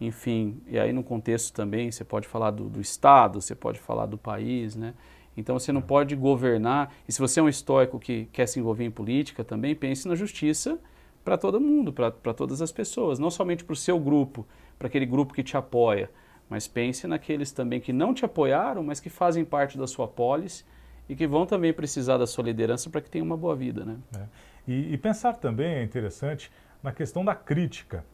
Enfim, 0.00 0.60
e 0.66 0.78
aí 0.78 0.92
no 0.92 1.02
contexto 1.02 1.52
também 1.52 1.90
você 1.90 2.04
pode 2.04 2.28
falar 2.28 2.50
do, 2.50 2.68
do 2.68 2.80
Estado, 2.80 3.40
você 3.40 3.54
pode 3.54 3.80
falar 3.80 4.06
do 4.06 4.18
país, 4.18 4.76
né? 4.76 4.94
Então 5.36 5.58
você 5.58 5.72
não 5.72 5.82
pode 5.82 6.14
governar. 6.14 6.92
E 7.08 7.12
se 7.12 7.20
você 7.20 7.40
é 7.40 7.42
um 7.42 7.48
estoico 7.48 7.98
que 7.98 8.26
quer 8.32 8.46
se 8.46 8.58
envolver 8.58 8.84
em 8.84 8.90
política, 8.90 9.42
também 9.42 9.74
pense 9.74 10.06
na 10.06 10.14
justiça 10.14 10.78
para 11.24 11.38
todo 11.38 11.60
mundo, 11.60 11.92
para 11.92 12.34
todas 12.34 12.60
as 12.60 12.72
pessoas, 12.72 13.18
não 13.18 13.30
somente 13.30 13.64
para 13.64 13.72
o 13.72 13.76
seu 13.76 13.98
grupo, 13.98 14.46
para 14.78 14.88
aquele 14.88 15.06
grupo 15.06 15.32
que 15.32 15.42
te 15.42 15.56
apoia, 15.56 16.10
mas 16.50 16.66
pense 16.66 17.06
naqueles 17.06 17.52
também 17.52 17.80
que 17.80 17.92
não 17.92 18.12
te 18.12 18.24
apoiaram, 18.24 18.82
mas 18.82 18.98
que 18.98 19.08
fazem 19.08 19.44
parte 19.44 19.78
da 19.78 19.86
sua 19.86 20.08
polis 20.08 20.66
e 21.08 21.14
que 21.14 21.26
vão 21.26 21.46
também 21.46 21.72
precisar 21.72 22.18
da 22.18 22.26
sua 22.26 22.44
liderança 22.44 22.90
para 22.90 23.00
que 23.00 23.08
tenham 23.08 23.24
uma 23.24 23.36
boa 23.36 23.54
vida. 23.54 23.84
Né? 23.84 23.96
É. 24.16 24.20
E, 24.66 24.94
e 24.94 24.98
pensar 24.98 25.34
também 25.34 25.74
é 25.74 25.82
interessante 25.82 26.50
na 26.82 26.92
questão 26.92 27.24
da 27.24 27.34
crítica. 27.34 28.04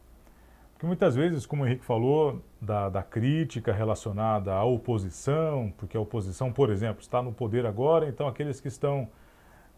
Porque 0.79 0.87
muitas 0.87 1.13
vezes, 1.13 1.45
como 1.45 1.63
o 1.63 1.67
Henrique 1.67 1.83
falou, 1.83 2.41
da, 2.61 2.87
da, 2.87 3.03
crítica 3.03 3.73
relacionada 3.73 4.53
à 4.53 4.63
oposição, 4.63 5.73
porque 5.77 5.97
a 5.97 5.99
oposição, 5.99 6.53
por 6.53 6.69
exemplo, 6.69 7.01
está 7.01 7.21
no 7.21 7.33
poder 7.33 7.65
agora, 7.65 8.07
então 8.07 8.29
aqueles 8.29 8.61
que 8.61 8.69
estão 8.69 9.09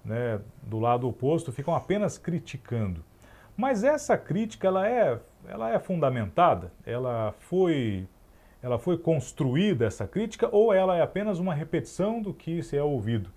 né, 0.06 0.40
do 0.62 0.80
lado 0.80 1.10
oposto 1.10 1.52
ficam 1.52 1.74
apenas 1.74 2.20
criticando. 2.20 3.04
Mas 3.58 3.84
essa 3.84 4.16
crítica 4.16 4.68
ela 4.68 4.88
é, 4.88 5.20
ela 5.48 5.74
é 5.74 5.80
fundamentada, 5.80 6.72
ela 6.86 7.34
foi, 7.40 8.08
ela 8.62 8.78
foi 8.78 8.96
construída 8.96 9.86
essa 9.86 10.06
crítica 10.06 10.50
ou 10.52 10.72
ela 10.72 10.96
é 10.96 11.02
apenas 11.02 11.40
uma 11.40 11.56
repetição 11.56 12.22
do 12.22 12.32
que 12.32 12.62
se 12.62 12.78
é 12.78 12.84
ouvido? 12.84 13.32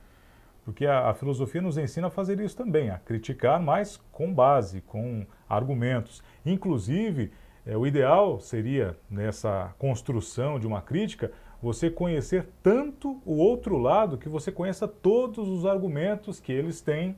Porque 0.66 0.84
a, 0.84 1.08
a 1.08 1.14
filosofia 1.14 1.62
nos 1.62 1.78
ensina 1.78 2.08
a 2.08 2.10
fazer 2.10 2.38
isso 2.40 2.58
também, 2.58 2.90
a 2.90 2.98
criticar, 2.98 3.58
mas 3.58 3.96
com 4.12 4.30
base, 4.34 4.82
com 4.82 5.24
argumentos. 5.48 6.22
Inclusive, 6.44 7.32
é, 7.66 7.76
o 7.76 7.86
ideal 7.86 8.38
seria, 8.40 8.96
nessa 9.10 9.74
construção 9.78 10.58
de 10.58 10.66
uma 10.66 10.82
crítica, 10.82 11.32
você 11.62 11.88
conhecer 11.88 12.46
tanto 12.62 13.22
o 13.24 13.36
outro 13.36 13.78
lado 13.78 14.18
que 14.18 14.28
você 14.28 14.52
conheça 14.52 14.86
todos 14.86 15.48
os 15.48 15.64
argumentos 15.64 16.38
que 16.38 16.52
eles 16.52 16.82
têm 16.82 17.16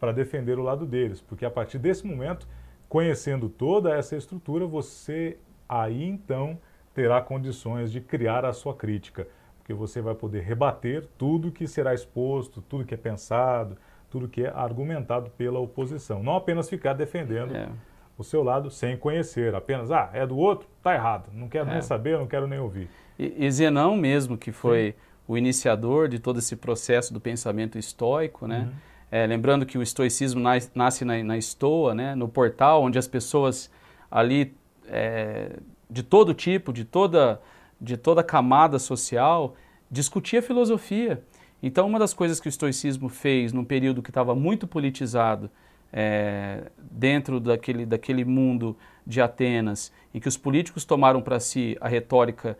para 0.00 0.10
defender 0.10 0.58
o 0.58 0.62
lado 0.62 0.86
deles. 0.86 1.20
Porque 1.20 1.44
a 1.44 1.50
partir 1.50 1.78
desse 1.78 2.06
momento, 2.06 2.48
conhecendo 2.88 3.48
toda 3.48 3.94
essa 3.94 4.16
estrutura, 4.16 4.66
você 4.66 5.36
aí 5.68 6.02
então 6.02 6.58
terá 6.94 7.20
condições 7.20 7.92
de 7.92 8.00
criar 8.00 8.46
a 8.46 8.54
sua 8.54 8.74
crítica. 8.74 9.28
Porque 9.58 9.74
você 9.74 10.00
vai 10.00 10.14
poder 10.14 10.42
rebater 10.42 11.06
tudo 11.18 11.52
que 11.52 11.66
será 11.66 11.92
exposto, 11.92 12.62
tudo 12.62 12.86
que 12.86 12.94
é 12.94 12.98
pensado, 12.98 13.76
tudo 14.10 14.28
que 14.28 14.44
é 14.44 14.48
argumentado 14.48 15.30
pela 15.36 15.58
oposição. 15.58 16.22
Não 16.22 16.36
apenas 16.36 16.70
ficar 16.70 16.94
defendendo. 16.94 17.54
É 17.54 17.68
o 18.16 18.24
seu 18.24 18.42
lado 18.42 18.70
sem 18.70 18.96
conhecer, 18.96 19.54
apenas, 19.54 19.90
ah, 19.90 20.10
é 20.12 20.26
do 20.26 20.36
outro, 20.36 20.68
tá 20.82 20.94
errado, 20.94 21.30
não 21.32 21.48
quero 21.48 21.68
é. 21.68 21.72
nem 21.72 21.82
saber, 21.82 22.18
não 22.18 22.26
quero 22.26 22.46
nem 22.46 22.58
ouvir. 22.58 22.88
E, 23.18 23.44
e 23.44 23.50
Zenão 23.50 23.96
mesmo, 23.96 24.36
que 24.36 24.52
foi 24.52 24.92
Sim. 24.92 24.94
o 25.28 25.38
iniciador 25.38 26.08
de 26.08 26.18
todo 26.18 26.38
esse 26.38 26.56
processo 26.56 27.12
do 27.12 27.20
pensamento 27.20 27.78
estoico, 27.78 28.46
né? 28.46 28.60
Uhum. 28.60 28.72
É, 29.10 29.26
lembrando 29.26 29.64
que 29.64 29.78
o 29.78 29.82
estoicismo 29.82 30.40
nasce 30.74 31.04
na, 31.04 31.22
na 31.22 31.38
estoa, 31.38 31.94
né? 31.94 32.16
no 32.16 32.28
portal, 32.28 32.82
onde 32.82 32.98
as 32.98 33.06
pessoas 33.06 33.70
ali, 34.10 34.56
é, 34.88 35.56
de 35.88 36.02
todo 36.02 36.34
tipo, 36.34 36.72
de 36.72 36.84
toda, 36.84 37.40
de 37.80 37.96
toda 37.96 38.24
camada 38.24 38.76
social, 38.76 39.54
discutia 39.88 40.42
filosofia. 40.42 41.22
Então, 41.62 41.86
uma 41.86 41.98
das 41.98 42.12
coisas 42.12 42.40
que 42.40 42.48
o 42.48 42.50
estoicismo 42.50 43.08
fez 43.08 43.52
num 43.52 43.64
período 43.64 44.02
que 44.02 44.10
estava 44.10 44.34
muito 44.34 44.66
politizado, 44.66 45.48
é, 45.96 46.72
dentro 46.76 47.38
daquele, 47.38 47.86
daquele 47.86 48.24
mundo 48.24 48.76
de 49.06 49.20
Atenas, 49.20 49.92
em 50.12 50.18
que 50.18 50.26
os 50.26 50.36
políticos 50.36 50.84
tomaram 50.84 51.22
para 51.22 51.38
si 51.38 51.78
a 51.80 51.86
retórica, 51.86 52.58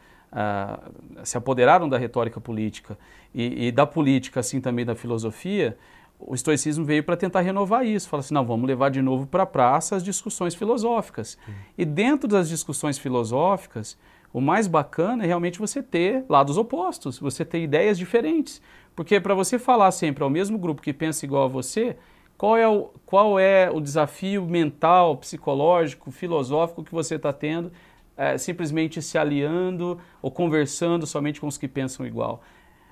se 1.23 1.37
apoderaram 1.37 1.88
da 1.88 1.97
retórica 1.97 2.41
política 2.41 2.99
e, 3.35 3.69
e, 3.69 3.73
da 3.73 3.87
política, 3.87 4.41
assim 4.41 4.61
também 4.61 4.85
da 4.85 4.95
filosofia, 4.95 5.76
o 6.19 6.35
estoicismo 6.35 6.85
veio 6.85 7.03
para 7.03 7.17
tentar 7.17 7.41
renovar 7.41 7.85
isso. 7.85 8.09
Fala 8.09 8.21
assim, 8.21 8.35
não, 8.35 8.45
vamos 8.45 8.67
levar 8.67 8.91
de 8.91 9.03
novo 9.03 9.26
para 9.26 9.43
a 9.43 9.47
praça 9.47 9.97
as 9.97 10.03
discussões 10.03 10.55
filosóficas. 10.55 11.38
Sim. 11.45 11.53
E 11.79 11.85
dentro 11.85 12.29
das 12.29 12.49
discussões 12.49 12.99
filosóficas, 12.99 13.99
o 14.33 14.41
mais 14.41 14.67
bacana 14.67 15.25
é 15.25 15.26
realmente 15.26 15.59
você 15.59 15.83
ter 15.83 16.25
lados 16.29 16.57
opostos, 16.57 17.19
você 17.19 17.45
ter 17.45 17.62
ideias 17.62 17.99
diferentes. 17.99 18.61
Porque 18.95 19.21
para 19.21 19.35
você 19.35 19.59
falar 19.59 19.91
sempre 19.93 20.23
ao 20.23 20.31
mesmo 20.31 20.59
grupo 20.59 20.83
que 20.83 20.93
pensa 20.93 21.25
igual 21.25 21.45
a 21.45 21.49
você, 21.49 21.97
qual 22.44 22.58
é 22.58 22.68
o, 22.68 22.90
qual 23.06 23.40
é 23.40 23.70
o 23.70 23.80
desafio 23.80 24.44
mental, 24.44 25.16
psicológico, 25.16 26.10
filosófico 26.10 26.84
que 26.84 26.92
você 26.92 27.14
está 27.14 27.32
tendo, 27.32 27.72
é, 28.18 28.36
simplesmente 28.36 29.00
se 29.00 29.16
aliando 29.16 29.98
ou 30.20 30.30
conversando 30.30 31.06
somente 31.06 31.40
com 31.40 31.46
os 31.46 31.56
que 31.56 31.66
pensam 31.66 32.06
igual? 32.06 32.42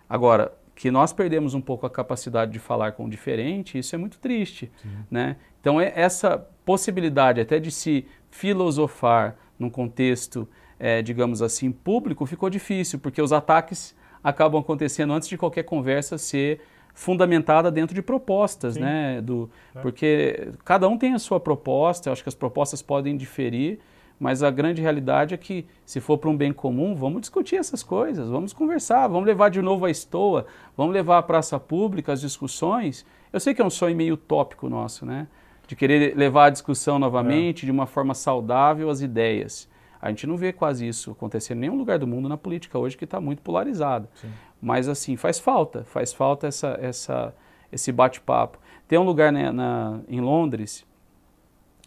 Agora, 0.08 0.54
que 0.74 0.90
nós 0.90 1.12
perdemos 1.12 1.52
um 1.52 1.60
pouco 1.60 1.84
a 1.84 1.90
capacidade 1.90 2.50
de 2.50 2.58
falar 2.58 2.92
com 2.92 3.04
o 3.04 3.10
diferente, 3.10 3.76
isso 3.76 3.94
é 3.94 3.98
muito 3.98 4.18
triste. 4.18 4.72
Né? 5.10 5.36
Então, 5.60 5.78
é 5.78 5.92
essa 5.94 6.38
possibilidade 6.64 7.38
até 7.38 7.58
de 7.58 7.70
se 7.70 8.06
filosofar 8.30 9.36
num 9.58 9.68
contexto, 9.68 10.48
é, 10.78 11.02
digamos 11.02 11.42
assim, 11.42 11.70
público, 11.70 12.24
ficou 12.24 12.48
difícil, 12.48 12.98
porque 12.98 13.20
os 13.20 13.34
ataques 13.34 13.94
acabam 14.24 14.62
acontecendo 14.62 15.12
antes 15.12 15.28
de 15.28 15.36
qualquer 15.36 15.64
conversa 15.64 16.16
ser 16.16 16.62
fundamentada 16.94 17.70
dentro 17.70 17.94
de 17.94 18.02
propostas, 18.02 18.74
Sim. 18.74 18.80
né? 18.80 19.20
Do, 19.20 19.50
é. 19.74 19.80
Porque 19.80 20.52
cada 20.64 20.88
um 20.88 20.98
tem 20.98 21.14
a 21.14 21.18
sua 21.18 21.40
proposta, 21.40 22.08
eu 22.08 22.12
acho 22.12 22.22
que 22.22 22.28
as 22.28 22.34
propostas 22.34 22.82
podem 22.82 23.16
diferir, 23.16 23.78
mas 24.18 24.42
a 24.42 24.50
grande 24.50 24.80
realidade 24.80 25.34
é 25.34 25.36
que, 25.36 25.66
se 25.84 26.00
for 26.00 26.16
para 26.16 26.30
um 26.30 26.36
bem 26.36 26.52
comum, 26.52 26.94
vamos 26.94 27.22
discutir 27.22 27.56
essas 27.56 27.82
coisas, 27.82 28.28
vamos 28.28 28.52
conversar, 28.52 29.08
vamos 29.08 29.26
levar 29.26 29.48
de 29.48 29.60
novo 29.60 29.84
a 29.84 29.90
estoa, 29.90 30.46
vamos 30.76 30.92
levar 30.92 31.18
à 31.18 31.22
praça 31.22 31.58
pública 31.58 32.12
as 32.12 32.20
discussões. 32.20 33.04
Eu 33.32 33.40
sei 33.40 33.52
que 33.52 33.60
é 33.60 33.64
um 33.64 33.70
sonho 33.70 33.96
meio 33.96 34.14
utópico 34.14 34.68
nosso, 34.68 35.04
né? 35.04 35.26
De 35.66 35.74
querer 35.74 36.16
levar 36.16 36.46
a 36.46 36.50
discussão 36.50 36.98
novamente, 36.98 37.64
é. 37.64 37.66
de 37.66 37.72
uma 37.72 37.86
forma 37.86 38.14
saudável, 38.14 38.90
as 38.90 39.00
ideias. 39.00 39.68
A 40.00 40.08
gente 40.08 40.26
não 40.26 40.36
vê 40.36 40.52
quase 40.52 40.86
isso 40.86 41.12
acontecer 41.12 41.54
em 41.54 41.58
nenhum 41.58 41.76
lugar 41.76 41.98
do 41.98 42.06
mundo 42.06 42.28
na 42.28 42.36
política 42.36 42.78
hoje, 42.78 42.96
que 42.96 43.04
está 43.04 43.20
muito 43.20 43.40
polarizado. 43.40 44.08
Sim. 44.14 44.30
Mas 44.62 44.88
assim, 44.88 45.16
faz 45.16 45.40
falta, 45.40 45.82
faz 45.84 46.12
falta 46.12 46.46
essa, 46.46 46.78
essa, 46.80 47.34
esse 47.72 47.90
bate-papo. 47.90 48.58
Tem 48.86 48.96
um 48.96 49.02
lugar 49.02 49.32
né, 49.32 49.50
na, 49.50 50.00
em 50.08 50.20
Londres 50.20 50.86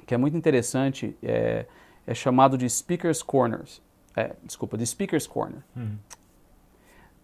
que 0.05 0.13
é 0.13 0.17
muito 0.17 0.37
interessante, 0.37 1.15
é, 1.23 1.65
é 2.05 2.13
chamado 2.13 2.57
de 2.57 2.69
Speaker's 2.69 3.23
Corners. 3.23 3.81
É, 4.15 4.33
desculpa, 4.43 4.77
de 4.77 4.85
Speaker's 4.85 5.25
Corner. 5.25 5.61
Uhum. 5.75 5.97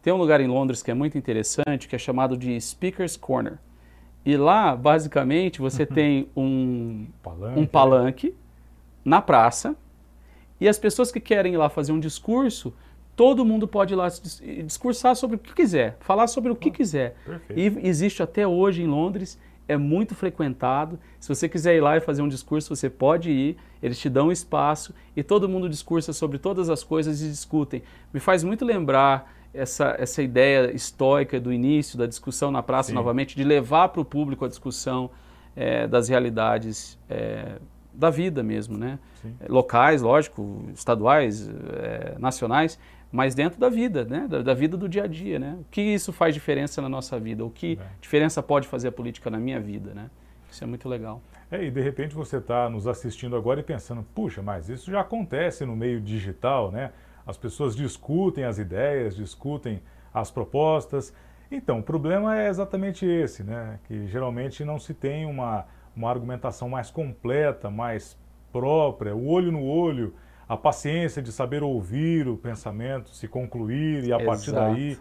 Tem 0.02 0.12
um 0.12 0.18
lugar 0.18 0.42
em 0.42 0.48
Londres 0.48 0.82
que 0.82 0.90
é 0.90 0.94
muito 0.94 1.18
interessante, 1.18 1.88
que 1.88 1.96
é 1.96 2.00
chamado 2.00 2.36
de 2.36 2.60
Speaker's 2.60 3.16
Corner. 3.16 3.60
E 4.26 4.36
lá, 4.36 4.76
basicamente, 4.76 5.62
você 5.62 5.86
tem 5.88 6.30
um 6.36 7.08
palanque, 7.22 7.60
um 7.60 7.66
palanque 7.66 8.36
na 9.06 9.22
praça, 9.22 9.76
e 10.60 10.68
as 10.68 10.78
pessoas 10.78 11.12
que 11.12 11.20
querem 11.20 11.54
ir 11.54 11.58
lá 11.58 11.70
fazer 11.70 11.92
um 11.92 12.00
discurso 12.00 12.74
todo 13.16 13.46
mundo 13.46 13.68
pode 13.68 13.94
ir 13.94 13.98
lá 13.98 14.08
discursar 14.08 15.16
sobre 15.16 15.36
o 15.36 15.40
que 15.40 15.54
quiser, 15.54 15.98
falar 16.00 16.28
sobre 16.28 16.52
o 16.52 16.56
que 16.56 16.70
ah, 16.70 16.72
quiser. 16.72 17.16
Perfeito. 17.26 17.84
E 17.84 17.88
existe 17.88 18.24
até 18.24 18.48
hoje 18.48 18.82
em 18.82 18.88
Londres, 18.88 19.40
é 19.68 19.78
muito 19.78 20.16
frequentado. 20.16 21.00
Se 21.20 21.30
você 21.30 21.48
quiser 21.48 21.76
ir 21.76 21.82
lá 21.82 21.98
e 21.98 22.02
fazer 22.02 22.22
um 22.22 22.28
discurso, 22.28 22.76
você 22.76 22.90
pode 22.90 23.32
ir, 23.32 23.58
eles 23.82 23.98
te 24.00 24.10
dão 24.10 24.32
espaço 24.32 24.94
e 25.16 25.24
todo 25.24 25.48
mundo 25.48 25.70
discursa 25.70 26.14
sobre 26.14 26.38
todas 26.38 26.70
as 26.70 26.84
coisas 26.84 27.22
e 27.22 27.30
discutem. 27.30 27.82
Me 28.14 28.20
faz 28.20 28.44
muito 28.44 28.66
lembrar 28.66 29.32
essa, 29.54 29.96
essa 30.00 30.22
ideia 30.22 30.74
estoica 30.74 31.40
do 31.40 31.52
início 31.52 31.98
da 31.98 32.06
discussão 32.06 32.52
na 32.52 32.64
praça, 32.64 32.90
Sim. 32.90 32.96
novamente, 32.96 33.36
de 33.36 33.44
levar 33.44 33.90
para 33.90 34.02
o 34.02 34.06
público 34.06 34.46
a 34.46 34.48
discussão 34.48 35.10
é, 35.56 35.88
das 35.88 36.08
realidades 36.08 36.98
é, 37.10 37.58
da 37.94 38.10
vida 38.10 38.42
mesmo, 38.42 38.78
né? 38.78 38.98
Sim. 39.22 39.36
Locais, 39.50 40.02
lógico, 40.02 40.66
estaduais, 40.74 41.50
é, 41.50 42.16
nacionais, 42.18 42.80
mas 43.12 43.36
dentro 43.36 43.60
da 43.60 43.70
vida, 43.70 44.06
né? 44.06 44.28
Da, 44.30 44.42
da, 44.42 44.54
vida 44.54 44.78
do 44.78 44.88
dia 44.88 45.04
a 45.04 45.08
dia, 45.08 45.38
né? 45.38 45.58
O 45.60 45.66
que 45.70 45.82
isso 45.82 46.14
faz 46.14 46.34
diferença 46.34 46.82
na 46.82 46.88
nossa 46.88 47.20
vida? 47.20 47.44
O 47.44 47.50
que 47.50 47.78
é. 47.80 47.86
diferença 48.00 48.42
pode 48.42 48.68
fazer 48.68 48.88
a 48.88 48.92
política 48.92 49.30
na 49.30 49.38
minha 49.38 49.60
vida, 49.60 49.94
né? 49.94 50.10
Isso 50.50 50.64
é 50.64 50.68
muito 50.68 50.88
legal. 50.88 51.22
É, 51.52 51.64
e 51.64 51.70
de 51.70 51.82
repente 51.82 52.16
você 52.16 52.38
está 52.38 52.70
nos 52.70 52.88
assistindo 52.88 53.36
agora 53.36 53.60
e 53.60 53.64
pensando, 53.64 54.06
puxa, 54.16 54.42
mas 54.42 54.70
isso 54.70 54.90
já 54.90 55.02
acontece 55.02 55.66
no 55.66 55.76
meio 55.76 56.00
digital, 56.00 56.72
né? 56.72 56.92
As 57.26 57.38
pessoas 57.38 57.76
discutem 57.76 58.46
as 58.46 58.58
ideias, 58.58 59.16
discutem 59.16 59.82
as 60.14 60.32
propostas. 60.32 61.14
Então, 61.52 61.80
o 61.80 61.84
problema 61.84 62.38
é 62.38 62.48
exatamente 62.48 63.06
esse, 63.06 63.44
né? 63.44 63.80
que 63.86 64.08
geralmente 64.08 64.64
não 64.64 64.80
se 64.80 64.94
tem 64.94 65.26
uma, 65.26 65.66
uma 65.96 66.10
argumentação 66.10 66.70
mais 66.70 66.90
completa, 66.90 67.70
mais 67.70 68.18
própria, 68.52 69.16
o 69.16 69.28
olho 69.28 69.52
no 69.52 69.64
olho, 69.64 70.14
a 70.52 70.58
paciência 70.58 71.22
de 71.22 71.32
saber 71.32 71.64
ouvir 71.64 72.28
o 72.28 72.36
pensamento, 72.36 73.16
se 73.16 73.26
concluir 73.26 74.04
e 74.04 74.12
a 74.12 74.18
partir 74.18 74.50
Exato. 74.50 74.74
daí 74.74 74.98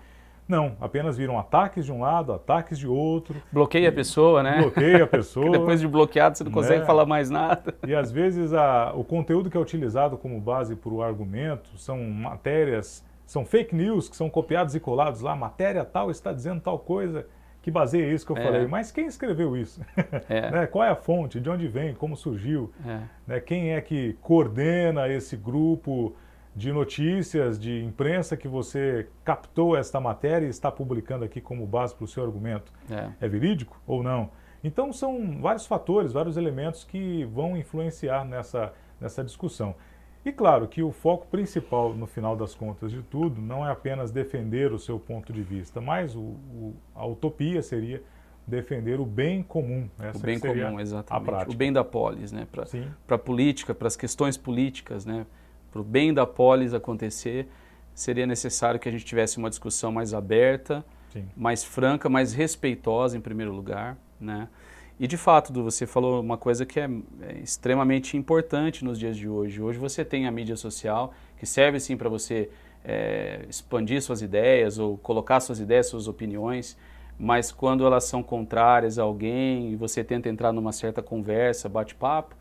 não, 0.47 0.77
apenas 0.81 1.17
viram 1.17 1.37
ataques 1.41 1.85
de 1.85 1.93
um 1.93 2.01
lado, 2.01 2.33
ataques 2.33 2.79
de 2.79 2.87
outro. 2.87 3.35
Bloqueia 3.51 3.89
a 3.89 3.93
pessoa, 3.93 4.45
né? 4.45 4.59
Bloqueia 4.63 5.03
a 5.03 5.07
pessoa. 5.09 5.51
Depois 5.51 5.81
de 5.81 5.89
bloqueado 5.89 6.39
você 6.39 6.45
não 6.45 6.53
consegue 6.53 6.81
né? 6.81 6.87
falar 6.87 7.05
mais 7.05 7.31
nada. 7.31 7.75
E 7.85 7.93
às 7.97 8.13
vezes 8.13 8.53
a, 8.53 8.93
o 8.95 9.03
conteúdo 9.03 9.51
que 9.51 9.57
é 9.57 9.61
utilizado 9.61 10.17
como 10.17 10.41
base 10.41 10.77
para 10.77 10.93
o 10.93 11.03
argumento 11.03 11.77
são 11.77 11.99
matérias, 11.99 13.05
são 13.27 13.45
fake 13.45 13.75
news 13.75 14.09
que 14.09 14.17
são 14.17 14.31
copiados 14.31 14.77
e 14.77 14.81
colados 14.81 15.21
lá, 15.21 15.35
matéria 15.35 15.85
tal 15.85 16.13
está 16.13 16.33
dizendo 16.33 16.61
tal 16.61 16.79
coisa 16.79 17.27
que 17.63 17.71
baseia 17.71 18.13
isso 18.13 18.25
que 18.27 18.33
eu 18.33 18.37
É. 18.39 18.43
falei. 18.43 18.67
Mas 18.67 18.91
quem 18.91 19.07
escreveu 19.07 19.57
isso? 19.57 19.81
É. 20.29 20.51
Né? 20.51 20.67
Qual 20.67 20.85
é 20.85 20.89
a 20.89 20.97
fonte? 20.97 21.39
De 21.41 21.49
onde 21.51 21.69
vem? 21.69 21.95
Como 21.95 22.17
surgiu? 22.17 22.73
É. 22.87 23.01
né? 23.27 23.41
Quem 23.41 23.73
é 23.75 23.81
que 23.81 24.17
coordena 24.23 25.09
esse 25.09 25.37
grupo 25.37 26.15
de 26.57 26.73
notícias, 26.73 27.59
de 27.61 27.85
imprensa 27.85 28.37
que 28.37 28.49
você 28.49 29.07
captou 29.25 29.77
esta 29.77 30.01
matéria 30.01 30.47
e 30.47 30.51
está 30.51 30.71
publicando 30.71 31.25
aqui 31.25 31.41
como 31.41 31.65
base 31.67 31.95
para 31.95 32.05
o 32.05 32.09
seu 32.09 32.25
argumento? 32.25 32.73
É. 32.91 33.09
É 33.21 33.29
verídico 33.29 33.81
ou 33.87 34.03
não? 34.03 34.31
Então 34.63 34.93
são 34.93 35.39
vários 35.41 35.67
fatores, 35.67 36.13
vários 36.13 36.37
elementos 36.37 36.85
que 36.85 37.25
vão 37.25 37.57
influenciar 37.57 38.25
nessa, 38.25 38.73
nessa 39.01 39.23
discussão. 39.25 39.75
E 40.25 40.31
claro 40.31 40.69
que 40.69 40.83
o 40.83 40.93
foco 40.93 41.27
principal, 41.29 41.95
no 41.95 42.07
final 42.07 42.37
das 42.37 42.55
contas 42.55 42.93
de 42.93 43.03
tudo, 43.03 43.41
não 43.41 43.67
é 43.67 43.71
apenas 43.71 44.11
defender 44.11 44.73
o 44.73 44.79
seu 44.79 44.99
ponto 44.99 45.33
de 45.33 45.43
vista, 45.43 45.81
mas 45.81 46.15
o, 46.15 46.21
o- 46.21 46.75
a 46.95 47.07
utopia 47.07 47.63
seria 47.63 48.03
defender 48.47 49.01
o 49.01 49.07
bem 49.07 49.43
comum. 49.43 49.89
Essa 49.99 50.19
O 50.19 50.21
bem 50.23 50.39
comum, 50.39 50.79
exatamente. 50.81 51.49
O 51.49 51.55
bem 51.55 51.73
da 51.73 51.85
polis, 51.85 52.33
né? 52.33 52.47
Para 53.07 53.17
a 53.17 53.19
política, 53.19 53.75
para 53.75 53.89
as 53.89 53.97
questões 53.97 54.37
políticas, 54.37 55.07
né? 55.07 55.25
Para 55.73 55.81
o 55.81 55.85
bem 55.85 56.13
da 56.13 56.27
polis 56.27 56.75
acontecer, 56.75 57.49
seria 57.95 58.27
necessário 58.27 58.79
que 58.79 58.89
a 58.89 58.93
gente 58.93 59.05
tivesse 59.05 59.39
uma 59.39 59.49
discussão 59.49 59.93
mais 59.93 60.13
aberta, 60.13 60.85
sim. 61.13 61.27
mais 61.37 61.65
franca, 61.65 62.09
mais 62.09 62.33
respeitosa 62.33 63.17
em 63.17 63.21
primeiro 63.21 63.53
lugar, 63.53 63.97
né? 64.21 64.49
E 65.01 65.07
de 65.07 65.17
fato, 65.17 65.51
você 65.63 65.87
falou 65.87 66.21
uma 66.21 66.37
coisa 66.37 66.67
que 66.67 66.79
é, 66.79 66.87
é 67.23 67.39
extremamente 67.43 68.19
importante 68.19 68.85
nos 68.85 68.99
dias 68.99 69.17
de 69.17 69.27
hoje. 69.27 69.63
Hoje 69.63 69.79
você 69.79 70.05
tem 70.05 70.27
a 70.27 70.31
mídia 70.31 70.57
social 70.57 71.15
que 71.39 71.47
serve 71.47 71.81
sim 71.81 71.97
para 71.97 72.11
você 72.11 72.51
é, 72.85 73.47
expandir 73.49 74.03
suas 74.03 74.21
ideias 74.21 74.79
ou 74.79 74.99
colocar 74.99 75.41
suas 75.41 75.59
ideias, 75.59 75.87
suas 75.87 76.07
opiniões, 76.07 76.77
mas 77.19 77.51
quando 77.51 77.87
elas 77.87 78.05
são 78.05 78.23
contrárias 78.23 78.99
a 78.99 79.03
alguém 79.03 79.73
e 79.73 79.75
você 79.75 80.05
tenta 80.05 80.29
entrar 80.29 80.53
numa 80.53 80.71
certa 80.71 81.01
conversa, 81.01 81.67
bate-papo, 81.67 82.37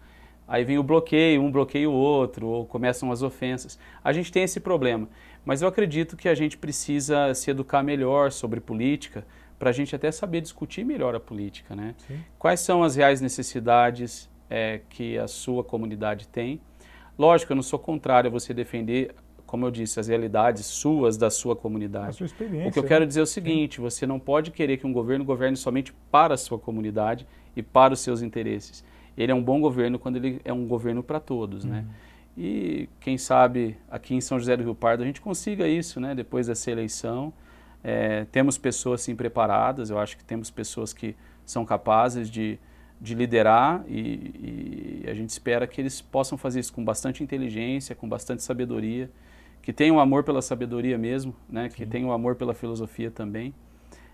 aí 0.46 0.66
vem 0.66 0.78
o 0.78 0.84
bloqueio, 0.84 1.42
um 1.42 1.50
bloqueia 1.50 1.90
o 1.90 1.94
outro, 1.94 2.46
ou 2.46 2.66
começam 2.66 3.10
as 3.10 3.22
ofensas. 3.22 3.80
A 4.04 4.12
gente 4.12 4.34
tem 4.34 4.44
esse 4.44 4.60
problema, 4.60 5.08
mas 5.46 5.62
eu 5.62 5.68
acredito 5.70 6.18
que 6.18 6.28
a 6.28 6.36
gente 6.36 6.58
precisa 6.58 7.34
se 7.34 7.50
educar 7.50 7.84
melhor 7.84 8.34
sobre 8.34 8.60
política 8.60 9.26
para 9.60 9.70
a 9.70 9.74
gente 9.74 9.94
até 9.94 10.10
saber 10.12 10.40
discutir 10.40 10.86
melhor 10.86 11.14
a 11.14 11.20
política, 11.20 11.76
né? 11.76 11.94
Sim. 12.08 12.20
Quais 12.40 12.62
são 12.62 12.82
as 12.82 12.96
reais 12.96 13.20
necessidades 13.20 14.30
é, 14.50 14.80
que 14.90 15.18
a 15.18 15.28
sua 15.28 15.64
comunidade 15.64 16.28
tem? 16.30 16.62
Lógico, 17.18 17.52
eu 17.52 17.56
não 17.56 17.64
sou 17.64 17.78
contrário 17.78 18.30
a 18.30 18.32
você 18.32 18.54
defender, 18.54 19.14
como 19.46 19.66
eu 19.66 19.72
disse, 19.72 20.00
as 20.00 20.08
realidades 20.08 20.66
suas 20.66 21.18
da 21.18 21.30
sua 21.30 21.54
A 21.54 21.56
comunidade. 21.58 22.16
sua 22.16 22.26
experiência. 22.26 22.70
O 22.70 22.72
que 22.72 22.80
eu 22.80 22.84
né? 22.84 22.90
quero 22.90 23.06
dizer 23.06 23.20
é 23.20 23.24
o 23.24 23.28
seguinte: 23.28 23.82
você 23.82 24.08
não 24.08 24.18
pode 24.18 24.52
querer 24.52 24.78
que 24.78 24.88
um 24.88 24.94
governo 24.94 25.26
governe 25.26 25.58
somente 25.58 25.94
para 26.10 26.36
a 26.36 26.38
sua 26.38 26.58
comunidade 26.58 27.28
e 27.54 27.62
para 27.62 27.94
os 27.94 28.00
seus 28.00 28.22
interesses. 28.22 28.86
Ele 29.18 29.34
é 29.34 29.36
um 29.36 29.44
bom 29.44 29.60
governo 29.60 30.00
quando 30.00 30.16
ele 30.16 30.40
é 30.46 30.54
um 30.54 30.66
governo 30.66 31.04
para 31.04 31.20
todos, 31.20 31.66
né? 31.66 31.86
E 32.38 32.88
quem 33.02 33.18
sabe 33.18 33.76
aqui 33.92 34.16
em 34.16 34.22
São 34.22 34.40
José 34.40 34.56
do 34.56 34.64
Rio 34.64 34.74
Pardo 34.74 35.04
a 35.04 35.06
gente 35.06 35.20
consiga 35.20 35.68
isso, 35.68 36.00
né? 36.00 36.16
Depois 36.16 36.48
dessa 36.48 36.72
eleição, 36.72 37.34
É, 37.84 38.26
temos 38.26 38.58
pessoas 38.58 39.02
sim 39.02 39.16
preparadas. 39.16 39.90
Eu 39.90 40.00
acho 40.00 40.18
que 40.18 40.24
temos 40.24 40.50
pessoas 40.50 40.94
que 40.94 41.16
são 41.46 41.66
capazes 41.66 42.30
de, 42.30 42.60
de 43.00 43.16
liderar 43.16 43.84
e, 43.88 45.04
e 45.04 45.10
a 45.10 45.14
gente 45.14 45.30
espera 45.30 45.66
que 45.66 45.80
eles 45.82 46.02
possam 46.02 46.38
fazer 46.38 46.60
isso 46.60 46.74
com 46.74 46.84
bastante 46.84 47.24
inteligência, 47.24 47.96
com 47.96 48.08
bastante 48.08 48.44
sabedoria, 48.44 49.10
que 49.62 49.74
tenham 49.74 50.00
amor 50.00 50.24
pela 50.24 50.42
sabedoria 50.42 50.98
mesmo, 50.98 51.36
né? 51.50 51.70
Que 51.70 51.86
tenham 51.86 52.12
amor 52.12 52.36
pela 52.36 52.54
filosofia 52.54 53.10
também 53.10 53.54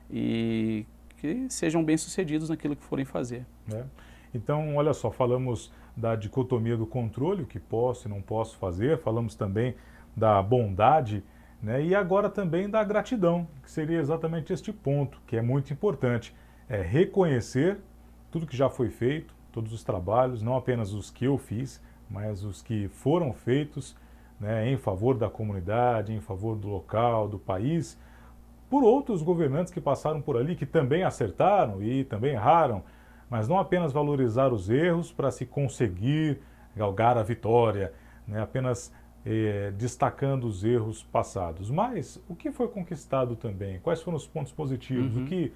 e 0.10 0.86
que 1.18 1.48
sejam 1.50 1.84
bem-sucedidos 1.84 2.50
naquilo 2.50 2.76
que 2.76 2.84
forem 2.84 3.06
fazer. 3.06 3.46
né? 3.68 3.86
Então, 4.34 4.76
olha 4.76 4.94
só, 4.94 5.10
falamos 5.10 5.72
da 5.96 6.16
dicotomia 6.16 6.76
do 6.76 6.86
controle, 6.86 7.44
o 7.44 7.46
que 7.46 7.60
posso 7.60 8.08
e 8.08 8.12
não 8.12 8.22
posso 8.22 8.58
fazer, 8.58 9.00
falamos 9.00 9.34
também 9.34 9.76
da 10.16 10.42
bondade, 10.42 11.24
né? 11.66 11.84
e 11.84 11.96
agora 11.96 12.30
também 12.30 12.70
da 12.70 12.84
gratidão, 12.84 13.48
que 13.64 13.72
seria 13.72 14.00
exatamente 14.00 14.54
este 14.54 14.72
ponto, 14.72 15.20
que 15.26 15.36
é 15.36 15.42
muito 15.42 15.74
importante, 15.74 16.34
é 16.70 16.80
reconhecer 16.80 17.80
tudo 18.30 18.46
que 18.46 18.56
já 18.56 18.70
foi 18.70 18.92
feito, 18.92 19.34
todos 19.52 19.74
os 19.74 19.84
trabalhos, 19.84 20.44
não 20.44 20.56
apenas 20.56 20.94
os 20.94 21.10
que 21.10 21.26
eu 21.26 21.40
fiz, 21.40 21.82
mas 22.08 22.44
os 22.44 22.62
que 22.62 22.88
foram 22.90 23.34
feitos 23.34 23.96
né, 24.40 24.70
em 24.70 24.78
favor 24.78 25.18
da 25.18 25.28
comunidade, 25.28 26.14
em 26.14 26.22
favor 26.22 26.56
do 26.56 26.68
local, 26.68 27.28
do 27.28 27.40
país, 27.40 27.98
por 28.70 28.84
outros 28.84 29.24
governantes 29.24 29.74
que 29.74 29.82
passaram 29.82 30.22
por 30.22 30.38
ali, 30.38 30.56
que 30.56 30.68
também 30.68 31.04
acertaram 31.04 31.82
e 31.82 32.04
também 32.04 32.34
erraram, 32.34 32.84
mas 33.28 33.48
não 33.48 33.58
apenas 33.58 33.92
valorizar 33.92 34.54
os 34.54 34.70
erros 34.70 35.12
para 35.12 35.32
se 35.32 35.48
conseguir 35.48 36.40
galgar 36.76 37.18
a 37.18 37.24
vitória, 37.24 37.92
né? 38.28 38.40
apenas 38.40 38.94
eh, 39.26 39.74
destacando 39.78 40.46
os 40.46 40.64
erros 40.64 41.04
passados. 41.04 41.72
Mas 41.72 42.24
o 42.30 42.36
que 42.36 42.52
foi 42.52 42.68
conquistado 42.68 43.36
também? 43.36 43.80
Quais 43.80 44.02
foram 44.02 44.18
os 44.18 44.28
pontos 44.28 44.52
positivos? 44.52 45.16
Uhum. 45.16 45.24
O 45.24 45.26
que 45.26 45.54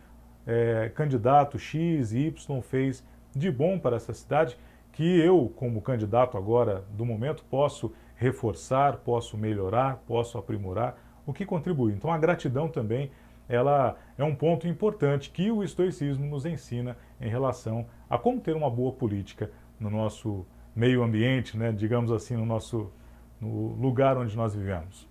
eh, 0.47 0.91
candidato 0.95 1.60
X 1.60 2.12
e 2.12 2.27
Y 2.27 2.62
fez 2.62 3.05
de 3.36 3.51
bom 3.51 3.77
para 3.77 3.95
essa 3.95 4.13
cidade 4.13 4.58
que 4.91 5.19
eu, 5.19 5.51
como 5.55 5.82
candidato 5.82 6.38
agora 6.38 6.84
do 6.91 7.05
momento, 7.05 7.45
posso 7.49 7.93
reforçar, 8.15 8.97
posso 8.97 9.38
melhorar, 9.38 10.03
posso 10.08 10.38
aprimorar, 10.38 10.97
o 11.25 11.32
que 11.32 11.45
contribui. 11.45 11.93
Então 11.93 12.12
a 12.12 12.17
gratidão 12.17 12.67
também 12.67 13.12
ela 13.47 13.97
é 14.17 14.23
um 14.23 14.36
ponto 14.36 14.67
importante 14.67 15.29
que 15.29 15.51
o 15.51 15.63
estoicismo 15.63 16.25
nos 16.25 16.45
ensina 16.45 16.97
em 17.21 17.29
relação 17.29 17.86
a 18.10 18.17
como 18.17 18.41
ter 18.41 18.55
uma 18.55 18.69
boa 18.69 18.91
política 18.91 19.51
no 19.79 19.89
nosso 19.89 20.45
meio 20.75 21.03
ambiente, 21.03 21.58
né, 21.58 21.71
digamos 21.71 22.12
assim, 22.12 22.36
no 22.36 22.45
nosso 22.45 22.91
no 23.39 23.73
lugar 23.75 24.17
onde 24.17 24.36
nós 24.36 24.54
vivemos. 24.54 25.08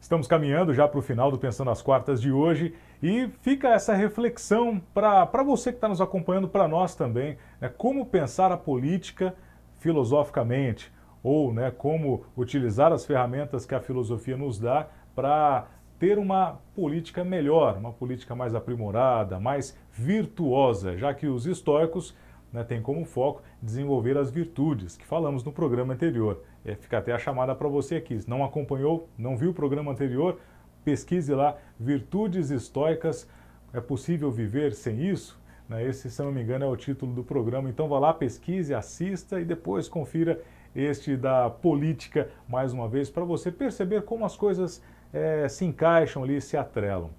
Estamos 0.00 0.26
caminhando 0.26 0.74
já 0.74 0.86
para 0.86 0.98
o 0.98 1.02
final 1.02 1.30
do 1.30 1.38
Pensando 1.38 1.70
as 1.70 1.80
Quartas 1.80 2.20
de 2.20 2.30
hoje 2.30 2.74
e 3.02 3.28
fica 3.40 3.68
essa 3.68 3.94
reflexão 3.94 4.78
para 4.92 5.42
você 5.42 5.70
que 5.72 5.78
está 5.78 5.88
nos 5.88 6.00
acompanhando, 6.00 6.46
para 6.46 6.68
nós 6.68 6.94
também, 6.94 7.38
né, 7.58 7.70
como 7.70 8.04
pensar 8.04 8.52
a 8.52 8.56
política 8.56 9.34
filosoficamente 9.78 10.92
ou 11.22 11.54
né, 11.54 11.70
como 11.70 12.26
utilizar 12.36 12.92
as 12.92 13.06
ferramentas 13.06 13.64
que 13.64 13.74
a 13.74 13.80
filosofia 13.80 14.36
nos 14.36 14.58
dá 14.58 14.88
para 15.14 15.68
ter 15.98 16.18
uma 16.18 16.58
política 16.74 17.24
melhor, 17.24 17.78
uma 17.78 17.92
política 17.92 18.34
mais 18.34 18.54
aprimorada, 18.54 19.40
mais 19.40 19.74
virtuosa, 19.90 20.98
já 20.98 21.14
que 21.14 21.26
os 21.26 21.46
estoicos 21.46 22.14
né, 22.52 22.62
têm 22.62 22.82
como 22.82 23.06
foco 23.06 23.42
desenvolver 23.62 24.18
as 24.18 24.30
virtudes, 24.30 24.98
que 24.98 25.06
falamos 25.06 25.42
no 25.42 25.50
programa 25.50 25.94
anterior. 25.94 26.42
É, 26.64 26.74
fica 26.74 26.98
até 26.98 27.12
a 27.12 27.18
chamada 27.18 27.54
para 27.54 27.68
você 27.68 27.96
aqui. 27.96 28.20
Se 28.20 28.28
não 28.28 28.44
acompanhou, 28.44 29.08
não 29.18 29.36
viu 29.36 29.50
o 29.50 29.54
programa 29.54 29.92
anterior, 29.92 30.38
pesquise 30.84 31.32
lá, 31.34 31.56
Virtudes 31.78 32.50
Estoicas, 32.50 33.28
é 33.72 33.80
possível 33.80 34.30
viver 34.30 34.72
sem 34.72 35.02
isso? 35.02 35.38
Né, 35.68 35.84
esse, 35.86 36.10
se 36.10 36.22
não 36.22 36.30
me 36.30 36.42
engano, 36.42 36.64
é 36.64 36.68
o 36.68 36.76
título 36.76 37.12
do 37.12 37.24
programa. 37.24 37.68
Então 37.68 37.88
vá 37.88 37.98
lá, 37.98 38.14
pesquise, 38.14 38.74
assista 38.74 39.40
e 39.40 39.44
depois 39.44 39.88
confira 39.88 40.40
este 40.74 41.16
da 41.16 41.48
política 41.48 42.28
mais 42.48 42.72
uma 42.72 42.88
vez, 42.88 43.08
para 43.10 43.24
você 43.24 43.50
perceber 43.50 44.02
como 44.02 44.24
as 44.24 44.36
coisas 44.36 44.82
é, 45.12 45.48
se 45.48 45.64
encaixam 45.64 46.24
ali, 46.24 46.40
se 46.40 46.56
atrelam. 46.56 47.10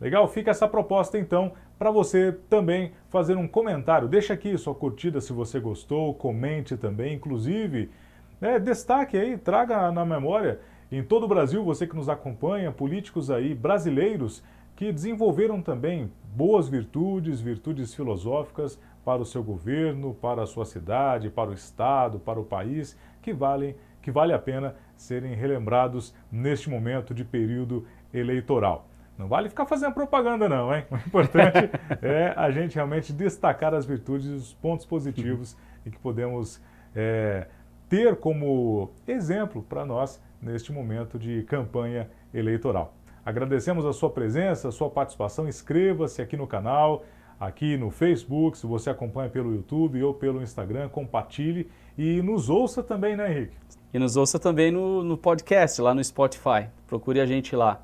Legal? 0.00 0.26
Fica 0.28 0.50
essa 0.50 0.66
proposta 0.66 1.18
então 1.18 1.52
para 1.78 1.90
você 1.90 2.32
também 2.48 2.92
fazer 3.08 3.36
um 3.36 3.48
comentário. 3.48 4.08
Deixa 4.08 4.34
aqui 4.34 4.56
sua 4.56 4.74
curtida 4.74 5.20
se 5.20 5.32
você 5.32 5.58
gostou, 5.60 6.14
comente 6.14 6.76
também, 6.76 7.14
inclusive 7.14 7.90
é, 8.40 8.58
destaque 8.58 9.16
aí, 9.16 9.36
traga 9.36 9.90
na 9.92 10.04
memória 10.04 10.60
em 10.90 11.02
todo 11.02 11.24
o 11.24 11.28
Brasil, 11.28 11.62
você 11.62 11.86
que 11.86 11.94
nos 11.94 12.08
acompanha, 12.08 12.72
políticos 12.72 13.30
aí 13.30 13.54
brasileiros 13.54 14.42
que 14.74 14.90
desenvolveram 14.92 15.60
também 15.60 16.10
boas 16.34 16.68
virtudes, 16.68 17.40
virtudes 17.40 17.94
filosóficas 17.94 18.80
para 19.04 19.20
o 19.20 19.26
seu 19.26 19.42
governo, 19.42 20.14
para 20.14 20.42
a 20.42 20.46
sua 20.46 20.64
cidade, 20.64 21.30
para 21.30 21.50
o 21.50 21.54
estado, 21.54 22.18
para 22.18 22.40
o 22.40 22.44
país, 22.44 22.96
que 23.20 23.32
valem, 23.32 23.76
que 24.00 24.10
vale 24.10 24.32
a 24.32 24.38
pena 24.38 24.74
serem 24.96 25.34
relembrados 25.34 26.14
neste 26.32 26.70
momento 26.70 27.12
de 27.12 27.24
período 27.24 27.86
eleitoral. 28.12 28.88
Não 29.18 29.28
vale 29.28 29.50
ficar 29.50 29.66
fazendo 29.66 29.92
propaganda 29.92 30.48
não, 30.48 30.74
hein? 30.74 30.84
O 30.90 30.96
importante 30.96 31.70
é 32.00 32.32
a 32.34 32.50
gente 32.50 32.74
realmente 32.74 33.12
destacar 33.12 33.74
as 33.74 33.84
virtudes 33.84 34.26
e 34.28 34.32
os 34.32 34.54
pontos 34.54 34.86
positivos 34.86 35.56
e 35.84 35.90
que 35.90 35.98
podemos 35.98 36.60
é, 36.96 37.46
ter 37.90 38.14
como 38.16 38.92
exemplo 39.06 39.62
para 39.68 39.84
nós 39.84 40.22
neste 40.40 40.72
momento 40.72 41.18
de 41.18 41.42
campanha 41.42 42.08
eleitoral. 42.32 42.94
Agradecemos 43.26 43.84
a 43.84 43.92
sua 43.92 44.08
presença, 44.08 44.68
a 44.68 44.72
sua 44.72 44.88
participação. 44.88 45.48
Inscreva-se 45.48 46.22
aqui 46.22 46.36
no 46.36 46.46
canal, 46.46 47.04
aqui 47.38 47.76
no 47.76 47.90
Facebook, 47.90 48.56
se 48.56 48.64
você 48.64 48.90
acompanha 48.90 49.28
pelo 49.28 49.52
YouTube 49.52 50.00
ou 50.04 50.14
pelo 50.14 50.40
Instagram, 50.40 50.88
compartilhe 50.88 51.68
e 51.98 52.22
nos 52.22 52.48
ouça 52.48 52.80
também, 52.80 53.16
né, 53.16 53.32
Henrique? 53.32 53.56
E 53.92 53.98
nos 53.98 54.16
ouça 54.16 54.38
também 54.38 54.70
no, 54.70 55.02
no 55.02 55.18
podcast, 55.18 55.82
lá 55.82 55.92
no 55.92 56.02
Spotify. 56.02 56.68
Procure 56.86 57.20
a 57.20 57.26
gente 57.26 57.56
lá. 57.56 57.82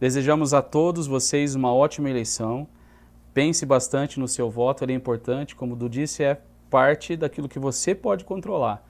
Desejamos 0.00 0.52
a 0.52 0.60
todos 0.60 1.06
vocês 1.06 1.54
uma 1.54 1.72
ótima 1.72 2.10
eleição. 2.10 2.66
Pense 3.32 3.64
bastante 3.64 4.18
no 4.18 4.26
seu 4.26 4.50
voto, 4.50 4.82
ele 4.84 4.92
é 4.92 4.96
importante. 4.96 5.54
Como 5.54 5.76
o 5.76 5.88
disse, 5.88 6.24
é 6.24 6.40
parte 6.68 7.16
daquilo 7.16 7.48
que 7.48 7.60
você 7.60 7.94
pode 7.94 8.24
controlar. 8.24 8.84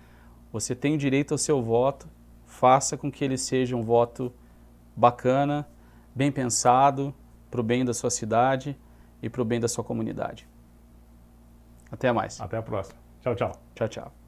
Você 0.54 0.72
tem 0.72 0.96
direito 0.96 1.34
ao 1.34 1.38
seu 1.38 1.60
voto, 1.60 2.08
faça 2.46 2.96
com 2.96 3.10
que 3.10 3.24
ele 3.24 3.36
seja 3.36 3.74
um 3.74 3.82
voto 3.82 4.32
bacana, 4.94 5.68
bem 6.14 6.30
pensado, 6.30 7.12
para 7.50 7.60
o 7.60 7.64
bem 7.64 7.84
da 7.84 7.92
sua 7.92 8.08
cidade 8.08 8.78
e 9.20 9.28
para 9.28 9.42
o 9.42 9.44
bem 9.44 9.58
da 9.58 9.66
sua 9.66 9.82
comunidade. 9.82 10.46
Até 11.90 12.12
mais. 12.12 12.40
Até 12.40 12.56
a 12.56 12.62
próxima. 12.62 13.00
Tchau, 13.20 13.34
tchau. 13.34 13.52
Tchau, 13.74 13.88
tchau. 13.88 14.23